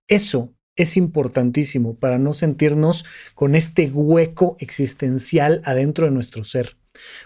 Eso 0.08 0.52
es 0.76 0.96
importantísimo 0.96 1.94
para 1.94 2.18
no 2.18 2.32
sentirnos 2.32 3.04
con 3.34 3.54
este 3.54 3.88
hueco 3.92 4.56
existencial 4.58 5.62
adentro 5.64 6.06
de 6.06 6.12
nuestro 6.12 6.42
ser. 6.44 6.76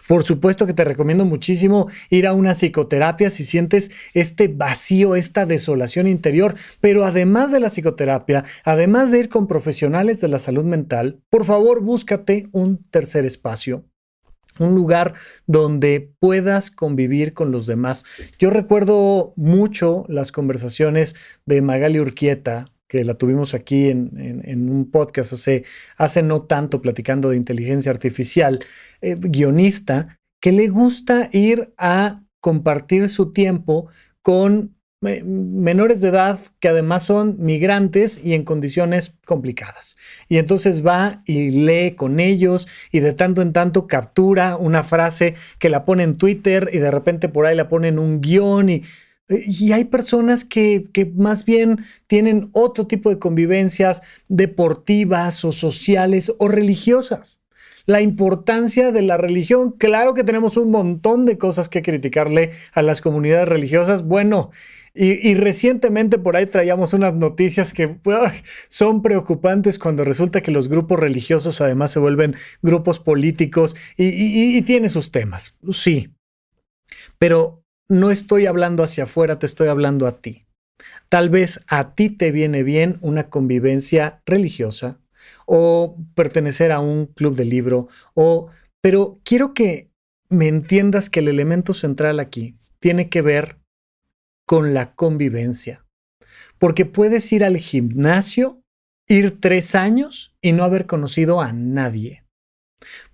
Por 0.06 0.24
supuesto 0.24 0.66
que 0.66 0.74
te 0.74 0.84
recomiendo 0.84 1.24
muchísimo 1.24 1.88
ir 2.10 2.26
a 2.26 2.32
una 2.32 2.54
psicoterapia 2.54 3.30
si 3.30 3.44
sientes 3.44 3.90
este 4.12 4.48
vacío, 4.48 5.16
esta 5.16 5.46
desolación 5.46 6.06
interior, 6.06 6.54
pero 6.80 7.04
además 7.04 7.52
de 7.52 7.60
la 7.60 7.70
psicoterapia, 7.70 8.44
además 8.64 9.10
de 9.10 9.20
ir 9.20 9.28
con 9.28 9.46
profesionales 9.46 10.20
de 10.20 10.28
la 10.28 10.38
salud 10.38 10.64
mental, 10.64 11.20
por 11.30 11.44
favor 11.44 11.82
búscate 11.82 12.48
un 12.52 12.84
tercer 12.90 13.24
espacio 13.24 13.84
un 14.58 14.74
lugar 14.74 15.14
donde 15.46 16.12
puedas 16.20 16.70
convivir 16.70 17.34
con 17.34 17.50
los 17.50 17.66
demás. 17.66 18.04
Yo 18.38 18.50
recuerdo 18.50 19.32
mucho 19.36 20.04
las 20.08 20.32
conversaciones 20.32 21.16
de 21.44 21.62
Magali 21.62 22.00
Urquieta, 22.00 22.66
que 22.88 23.04
la 23.04 23.14
tuvimos 23.14 23.54
aquí 23.54 23.88
en, 23.88 24.70
un 24.70 24.90
podcast 24.90 25.32
hace, 25.32 25.64
hace 25.96 26.22
no 26.22 26.42
tanto 26.42 26.82
platicando 26.82 27.30
de 27.30 27.36
inteligencia 27.36 27.90
artificial, 27.90 28.64
eh, 29.00 29.16
guionista, 29.18 30.20
que 30.40 30.52
le 30.52 30.68
gusta 30.68 31.28
ir 31.32 31.72
a 31.78 32.22
compartir 32.40 33.08
su 33.08 33.32
tiempo 33.32 33.88
con 34.20 34.74
eh, 35.06 35.22
menores 35.24 36.00
de 36.00 36.08
edad 36.08 36.38
que 36.60 36.68
además 36.68 37.02
son 37.02 37.36
migrantes 37.38 38.22
y 38.22 38.34
en 38.34 38.44
condiciones 38.44 39.16
complicadas. 39.26 39.96
Y 40.28 40.38
entonces 40.38 40.84
va 40.84 41.22
y 41.26 41.50
lee 41.50 41.94
con 41.94 42.20
ellos 42.20 42.68
y 42.90 43.00
de 43.00 43.12
tanto 43.12 43.42
en 43.42 43.52
tanto 43.52 43.86
captura 43.86 44.56
una 44.56 44.82
frase 44.82 45.34
que 45.58 45.70
la 45.70 45.84
pone 45.84 46.04
en 46.04 46.16
Twitter 46.16 46.68
y 46.72 46.78
de 46.78 46.90
repente 46.90 47.28
por 47.28 47.46
ahí 47.46 47.56
la 47.56 47.68
pone 47.68 47.88
en 47.88 47.98
un 47.98 48.20
guion 48.20 48.70
y 48.70 48.82
y 49.28 49.72
hay 49.72 49.84
personas 49.84 50.44
que, 50.44 50.84
más 51.16 51.44
bien 51.44 51.84
tienen 52.06 52.50
otro 52.52 52.86
tipo 52.86 53.10
de 53.10 53.18
convivencias 53.18 54.02
deportivas 54.28 55.44
o 55.44 55.52
sociales 55.52 56.32
o 56.38 56.48
religiosas. 56.48 57.40
La 57.86 58.00
importancia 58.00 58.92
de 58.92 59.02
la 59.02 59.18
religión, 59.18 59.72
claro 59.72 60.14
que 60.14 60.24
tenemos 60.24 60.56
un 60.56 60.70
montón 60.70 61.26
de 61.26 61.36
cosas 61.36 61.68
que 61.68 61.82
criticarle 61.82 62.50
a 62.72 62.80
las 62.80 63.02
comunidades 63.02 63.48
religiosas. 63.48 64.04
Bueno, 64.04 64.50
y, 64.94 65.34
recientemente 65.34 66.18
por 66.18 66.36
ahí 66.36 66.46
traíamos 66.46 66.94
unas 66.94 67.14
noticias 67.14 67.72
que 67.72 67.98
son 68.68 69.02
preocupantes 69.02 69.78
cuando 69.78 70.04
resulta 70.04 70.40
que 70.40 70.52
los 70.52 70.68
grupos 70.68 71.00
religiosos 71.00 71.60
además 71.60 71.90
se 71.90 71.98
vuelven 71.98 72.36
grupos 72.62 73.00
políticos 73.00 73.74
y, 73.96 74.56
y 74.56 74.62
tiene 74.62 74.88
sus 74.88 75.10
temas. 75.10 75.56
Sí, 75.72 76.14
pero 77.18 77.63
no 77.88 78.10
estoy 78.10 78.46
hablando 78.46 78.82
hacia 78.82 79.04
afuera, 79.04 79.38
te 79.38 79.46
estoy 79.46 79.68
hablando 79.68 80.06
a 80.06 80.20
ti. 80.20 80.46
Tal 81.08 81.30
vez 81.30 81.64
a 81.68 81.94
ti 81.94 82.10
te 82.10 82.32
viene 82.32 82.62
bien 82.62 82.98
una 83.00 83.28
convivencia 83.30 84.22
religiosa 84.26 85.00
o 85.46 85.96
pertenecer 86.14 86.72
a 86.72 86.80
un 86.80 87.06
club 87.06 87.36
de 87.36 87.44
libro 87.44 87.88
o 88.14 88.48
pero 88.80 89.14
quiero 89.24 89.54
que 89.54 89.90
me 90.28 90.48
entiendas 90.48 91.08
que 91.08 91.20
el 91.20 91.28
elemento 91.28 91.72
central 91.72 92.20
aquí 92.20 92.56
tiene 92.80 93.08
que 93.08 93.22
ver 93.22 93.58
con 94.46 94.74
la 94.74 94.94
convivencia. 94.94 95.86
Porque 96.58 96.84
puedes 96.84 97.32
ir 97.32 97.44
al 97.44 97.56
gimnasio, 97.56 98.62
ir 99.08 99.40
tres 99.40 99.74
años 99.74 100.36
y 100.42 100.52
no 100.52 100.64
haber 100.64 100.86
conocido 100.86 101.40
a 101.40 101.52
nadie. 101.52 102.24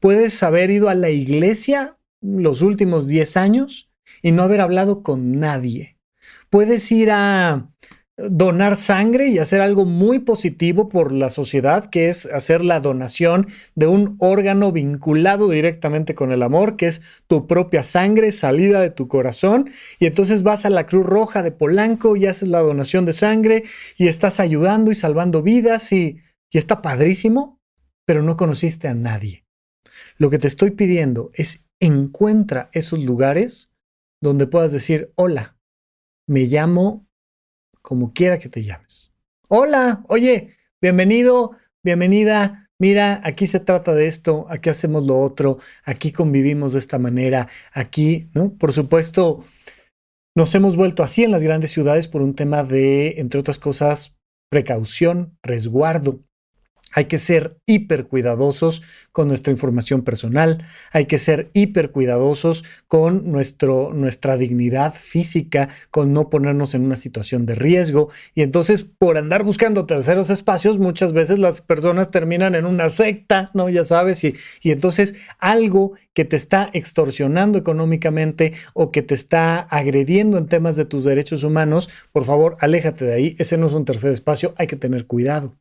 Puedes 0.01 0.43
haber 0.43 0.71
ido 0.71 0.89
a 0.89 0.95
la 0.95 1.11
iglesia 1.11 1.97
los 2.21 2.63
últimos 2.63 3.07
diez 3.07 3.37
años 3.37 3.90
y 4.23 4.33
no 4.33 4.43
haber 4.43 4.61
hablado 4.61 5.03
con 5.03 5.39
nadie. 5.39 5.97
Puedes 6.51 6.91
ir 6.93 7.11
a 7.11 7.71
donar 8.29 8.77
sangre 8.77 9.29
y 9.29 9.39
hacer 9.39 9.61
algo 9.61 9.85
muy 9.87 10.19
positivo 10.19 10.89
por 10.89 11.13
la 11.13 11.31
sociedad, 11.31 11.87
que 11.87 12.09
es 12.09 12.27
hacer 12.27 12.63
la 12.63 12.81
donación 12.81 13.49
de 13.75 13.87
un 13.87 14.17
órgano 14.19 14.73
vinculado 14.73 15.49
directamente 15.49 16.15
con 16.15 16.33
el 16.33 16.43
amor, 16.43 16.77
que 16.77 16.87
es 16.87 17.03
tu 17.27 17.47
propia 17.47 17.83
sangre 17.83 18.33
salida 18.33 18.81
de 18.81 18.91
tu 18.91 19.09
corazón. 19.09 19.71
Y 19.99 20.07
entonces 20.07 20.43
vas 20.43 20.67
a 20.67 20.71
la 20.71 20.87
Cruz 20.87 21.07
Roja 21.07 21.43
de 21.43 21.53
Polanco 21.53 22.17
y 22.17 22.27
haces 22.27 22.49
la 22.49 22.61
donación 22.61 23.07
de 23.07 23.13
sangre 23.13 23.65
y 23.97 24.09
estás 24.09 24.41
ayudando 24.41 24.91
y 24.91 24.95
salvando 24.95 25.43
vidas 25.43 25.93
y, 25.93 26.19
y 26.51 26.59
está 26.59 26.83
padrísimo, 26.83 27.59
pero 28.07 28.23
no 28.23 28.37
conociste 28.37 28.89
a 28.89 28.95
nadie. 28.95 29.45
Lo 30.19 30.31
que 30.31 30.39
te 30.39 30.49
estoy 30.49 30.73
pidiendo 30.73 31.31
es 31.35 31.65
encuentra 31.81 32.69
esos 32.73 32.99
lugares 32.99 33.73
donde 34.21 34.47
puedas 34.47 34.73
decir, 34.73 35.13
hola, 35.17 35.57
me 36.29 36.43
llamo 36.43 37.07
como 37.83 38.13
quiera 38.13 38.39
que 38.39 38.49
te 38.49 38.63
llames. 38.63 39.13
Hola, 39.49 40.05
oye, 40.09 40.55
bienvenido, 40.81 41.57
bienvenida. 41.83 42.71
Mira, 42.79 43.21
aquí 43.25 43.47
se 43.47 43.61
trata 43.61 43.95
de 43.95 44.07
esto, 44.07 44.47
aquí 44.49 44.71
hacemos 44.71 45.07
lo 45.07 45.21
otro, 45.21 45.59
aquí 45.85 46.13
convivimos 46.13 46.73
de 46.73 46.79
esta 46.79 46.99
manera, 46.99 47.49
aquí, 47.73 48.31
¿no? 48.33 48.55
Por 48.57 48.73
supuesto, 48.73 49.45
nos 50.35 50.55
hemos 50.55 50.77
vuelto 50.77 51.03
así 51.03 51.25
en 51.25 51.31
las 51.31 51.43
grandes 51.43 51.73
ciudades 51.73 52.09
por 52.09 52.23
un 52.23 52.35
tema 52.35 52.65
de, 52.65 53.17
entre 53.19 53.41
otras 53.41 53.59
cosas, 53.59 54.17
precaución, 54.51 55.37
resguardo. 55.43 56.21
Hay 56.93 57.05
que 57.05 57.19
ser 57.19 57.57
hiper 57.67 58.07
cuidadosos 58.07 58.83
con 59.13 59.29
nuestra 59.29 59.53
información 59.53 60.03
personal, 60.03 60.65
hay 60.93 61.07
que 61.07 61.19
ser 61.19 61.51
hiper 61.53 61.91
cuidadosos 61.91 62.65
con 62.89 63.31
nuestro, 63.31 63.93
nuestra 63.93 64.37
dignidad 64.37 64.95
física, 64.95 65.69
con 65.91 66.13
no 66.13 66.31
ponernos 66.31 66.75
en 66.75 66.85
una 66.85 66.97
situación 66.97 67.47
de 67.47 67.55
riesgo. 67.55 68.11
Y 68.35 68.43
entonces, 68.43 68.85
por 68.99 69.19
andar 69.19 69.45
buscando 69.45 69.87
terceros 69.87 70.31
espacios, 70.31 70.79
muchas 70.79 71.13
veces 71.13 71.39
las 71.39 71.61
personas 71.61 72.11
terminan 72.11 72.55
en 72.55 72.67
una 72.67 72.89
secta, 72.89 73.51
¿no? 73.55 73.69
Ya 73.69 73.85
sabes, 73.85 74.25
y, 74.25 74.35
y 74.63 74.71
entonces 74.71 75.15
algo 75.39 75.93
que 76.13 76.25
te 76.25 76.37
está 76.37 76.71
extorsionando 76.73 77.59
económicamente 77.59 78.53
o 78.75 78.91
que 78.91 79.03
te 79.03 79.15
está 79.15 79.61
agrediendo 79.61 80.39
en 80.39 80.49
temas 80.49 80.77
de 80.77 80.85
tus 80.85 81.05
derechos 81.05 81.45
humanos, 81.45 81.89
por 82.13 82.25
favor, 82.25 82.57
aléjate 82.61 83.05
de 83.05 83.15
ahí. 83.15 83.37
Ese 83.39 83.57
no 83.57 83.67
es 83.67 83.73
un 83.73 83.85
tercer 83.85 84.13
espacio, 84.13 84.55
hay 84.57 84.67
que 84.67 84.77
tener 84.77 85.07
cuidado. 85.07 85.57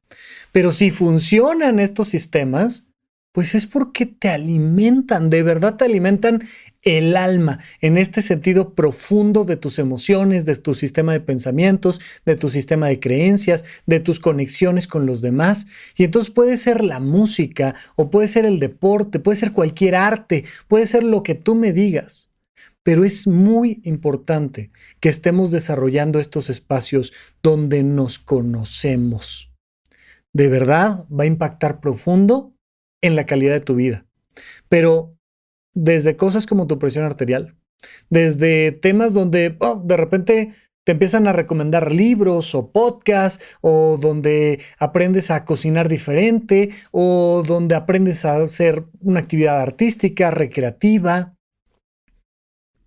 Pero 0.52 0.72
si 0.72 0.90
funcionan 1.20 1.80
estos 1.80 2.08
sistemas, 2.08 2.88
pues 3.34 3.54
es 3.54 3.66
porque 3.66 4.06
te 4.06 4.30
alimentan, 4.30 5.30
de 5.30 5.44
verdad 5.44 5.76
te 5.76 5.84
alimentan 5.84 6.48
el 6.82 7.18
alma 7.18 7.60
en 7.82 7.98
este 7.98 8.22
sentido 8.22 8.74
profundo 8.74 9.44
de 9.44 9.58
tus 9.58 9.80
emociones, 9.80 10.46
de 10.46 10.56
tu 10.56 10.76
sistema 10.76 11.12
de 11.12 11.20
pensamientos, 11.20 12.00
de 12.26 12.38
tu 12.38 12.50
sistema 12.50 12.88
de 12.88 13.02
creencias, 13.02 13.66
de 13.86 14.00
tus 14.00 14.22
conexiones 14.22 14.88
con 14.88 15.06
los 15.06 15.20
demás. 15.20 15.68
Y 15.98 16.06
entonces 16.06 16.34
puede 16.34 16.56
ser 16.56 16.86
la 16.86 17.02
música 17.02 17.76
o 17.98 18.10
puede 18.10 18.30
ser 18.30 18.46
el 18.46 18.60
deporte, 18.60 19.20
puede 19.20 19.36
ser 19.36 19.52
cualquier 19.52 19.96
arte, 19.96 20.46
puede 20.70 20.88
ser 20.88 21.04
lo 21.04 21.22
que 21.22 21.36
tú 21.36 21.54
me 21.54 21.74
digas. 21.74 22.30
Pero 22.82 23.04
es 23.04 23.28
muy 23.28 23.82
importante 23.84 24.72
que 25.02 25.10
estemos 25.10 25.52
desarrollando 25.52 26.18
estos 26.18 26.50
espacios 26.50 27.12
donde 27.44 27.84
nos 27.84 28.20
conocemos. 28.20 29.49
De 30.34 30.48
verdad 30.48 31.08
va 31.10 31.24
a 31.24 31.28
impactar 31.28 31.80
profundo 31.80 32.54
en 33.02 33.16
la 33.16 33.26
calidad 33.26 33.54
de 33.54 33.62
tu 33.62 33.76
vida. 33.76 34.06
Pero 34.68 35.16
desde 35.74 36.18
cosas 36.18 36.46
como 36.46 36.68
tu 36.68 36.80
presión 36.80 37.06
arterial, 37.06 37.56
desde 38.10 38.72
temas 38.72 39.14
donde 39.14 39.56
oh, 39.60 39.82
de 39.84 39.98
repente 39.98 40.54
te 40.86 40.94
empiezan 40.94 41.28
a 41.28 41.34
recomendar 41.34 41.92
libros 41.92 42.56
o 42.56 42.72
podcasts, 42.72 43.58
o 43.62 43.98
donde 44.02 44.60
aprendes 44.80 45.30
a 45.30 45.46
cocinar 45.46 45.88
diferente, 45.88 46.72
o 46.92 47.44
donde 47.46 47.76
aprendes 47.76 48.26
a 48.26 48.42
hacer 48.42 48.86
una 49.02 49.20
actividad 49.20 49.62
artística, 49.62 50.32
recreativa. 50.32 51.36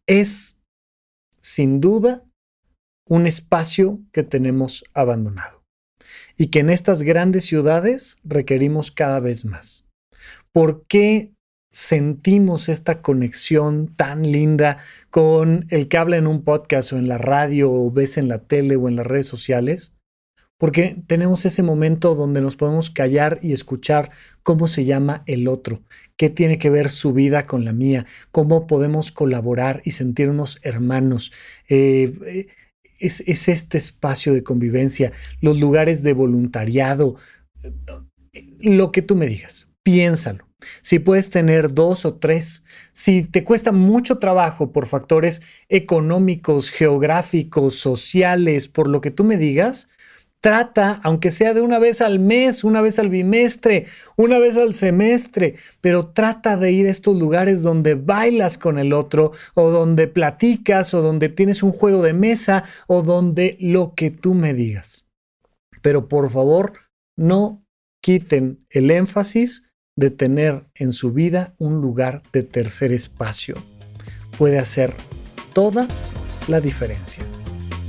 Es, 0.07 0.59
sin 1.41 1.81
duda, 1.81 2.25
un 3.07 3.27
espacio 3.27 4.01
que 4.11 4.25
tenemos 4.25 4.85
abandonado 4.95 5.62
y 6.37 6.47
que 6.49 6.61
en 6.61 6.71
estas 6.71 7.03
grandes 7.03 7.45
ciudades 7.45 8.17
requerimos 8.25 8.91
cada 8.91 9.21
vez 9.21 9.45
más. 9.45 9.85
¿Por 10.53 10.85
qué 10.87 11.33
sentimos 11.71 12.69
esta 12.69 13.01
conexión 13.01 13.95
tan 13.95 14.23
linda 14.31 14.79
con 15.11 15.67
el 15.71 15.89
que 15.89 15.97
habla 15.97 16.19
en 16.19 16.27
un 16.27 16.45
podcast 16.45 16.93
o 16.93 16.99
en 16.99 17.09
la 17.09 17.19
radio 17.19 17.73
o 17.73 17.91
ves 17.91 18.19
en 18.19 18.29
la 18.29 18.39
tele 18.39 18.77
o 18.77 18.89
en 18.89 18.97
las 18.97 19.07
redes 19.07 19.27
sociales? 19.27 19.97
Porque 20.59 21.03
tenemos 21.09 21.45
ese 21.45 21.65
momento 21.65 22.15
donde 22.15 22.41
nos 22.41 22.55
podemos 22.55 22.89
callar 22.89 23.41
y 23.43 23.53
escuchar 23.53 24.13
cómo 24.45 24.69
se 24.69 24.85
llama 24.85 25.25
el 25.27 25.49
otro, 25.49 25.83
qué 26.17 26.31
tiene 26.31 26.59
que 26.59 26.71
ver 26.71 26.89
su 26.89 27.13
vida 27.13 27.49
con 27.49 27.65
la 27.65 27.73
mía, 27.73 28.07
cómo 28.31 28.69
podemos 28.69 29.11
colaborar 29.11 29.83
y 29.85 29.91
sentirnos 29.91 30.61
hermanos. 30.63 31.33
Eh, 31.69 32.13
eh, 32.27 32.47
es, 33.03 33.23
es 33.27 33.49
este 33.49 33.79
espacio 33.79 34.33
de 34.33 34.43
convivencia, 34.43 35.13
los 35.41 35.61
lugares 35.61 36.03
de 36.03 36.13
voluntariado, 36.13 37.17
lo 38.61 38.93
que 38.93 39.03
tú 39.03 39.17
me 39.17 39.27
digas 39.27 39.69
piénsalo. 39.83 40.47
Si 40.81 41.01
puedes 41.01 41.29
tener 41.29 41.75
dos 41.75 42.05
o 42.05 42.15
tres, 42.15 42.65
si 42.93 43.25
te 43.25 43.43
cuesta 43.43 43.73
mucho 43.73 44.19
trabajo 44.19 44.71
por 44.71 44.87
factores 44.87 45.43
económicos, 45.69 46.71
geográficos, 46.71 47.75
sociales, 47.75 48.69
por 48.69 48.89
lo 48.89 49.01
que 49.01 49.11
tú 49.11 49.25
me 49.25 49.37
digas, 49.37 49.91
trata, 50.43 51.01
aunque 51.05 51.31
sea 51.31 51.55
de 51.55 51.61
una 51.63 51.79
vez 51.79 52.03
al 52.03 52.19
mes, 52.19 52.65
una 52.65 52.83
vez 52.83 52.99
al 52.99 53.09
bimestre, 53.09 53.87
una 54.17 54.39
vez 54.39 54.57
al 54.57 54.75
semestre, 54.75 55.55
pero 55.81 56.09
trata 56.09 56.57
de 56.57 56.73
ir 56.73 56.89
a 56.89 56.91
estos 56.91 57.17
lugares 57.17 57.63
donde 57.63 57.95
bailas 57.95 58.59
con 58.59 58.79
el 58.79 58.93
otro, 58.93 59.31
o 59.55 59.71
donde 59.71 60.09
platicas, 60.09 60.93
o 60.95 61.01
donde 61.01 61.29
tienes 61.29 61.63
un 61.63 61.71
juego 61.71 62.03
de 62.03 62.13
mesa, 62.13 62.65
o 62.89 63.03
donde 63.03 63.57
lo 63.61 63.95
que 63.95 64.11
tú 64.11 64.35
me 64.35 64.53
digas. 64.53 65.07
Pero 65.81 66.09
por 66.09 66.29
favor, 66.29 66.73
no 67.17 67.65
quiten 68.03 68.67
el 68.69 68.91
énfasis 68.91 69.69
de 69.97 70.11
tener 70.11 70.65
en 70.75 70.93
su 70.93 71.13
vida 71.13 71.55
un 71.59 71.81
lugar 71.81 72.23
de 72.33 72.43
tercer 72.43 72.93
espacio. 72.93 73.55
Puede 74.39 74.59
hacer 74.59 74.93
toda 75.53 75.87
la 76.49 76.61
diferencia. 76.61 77.25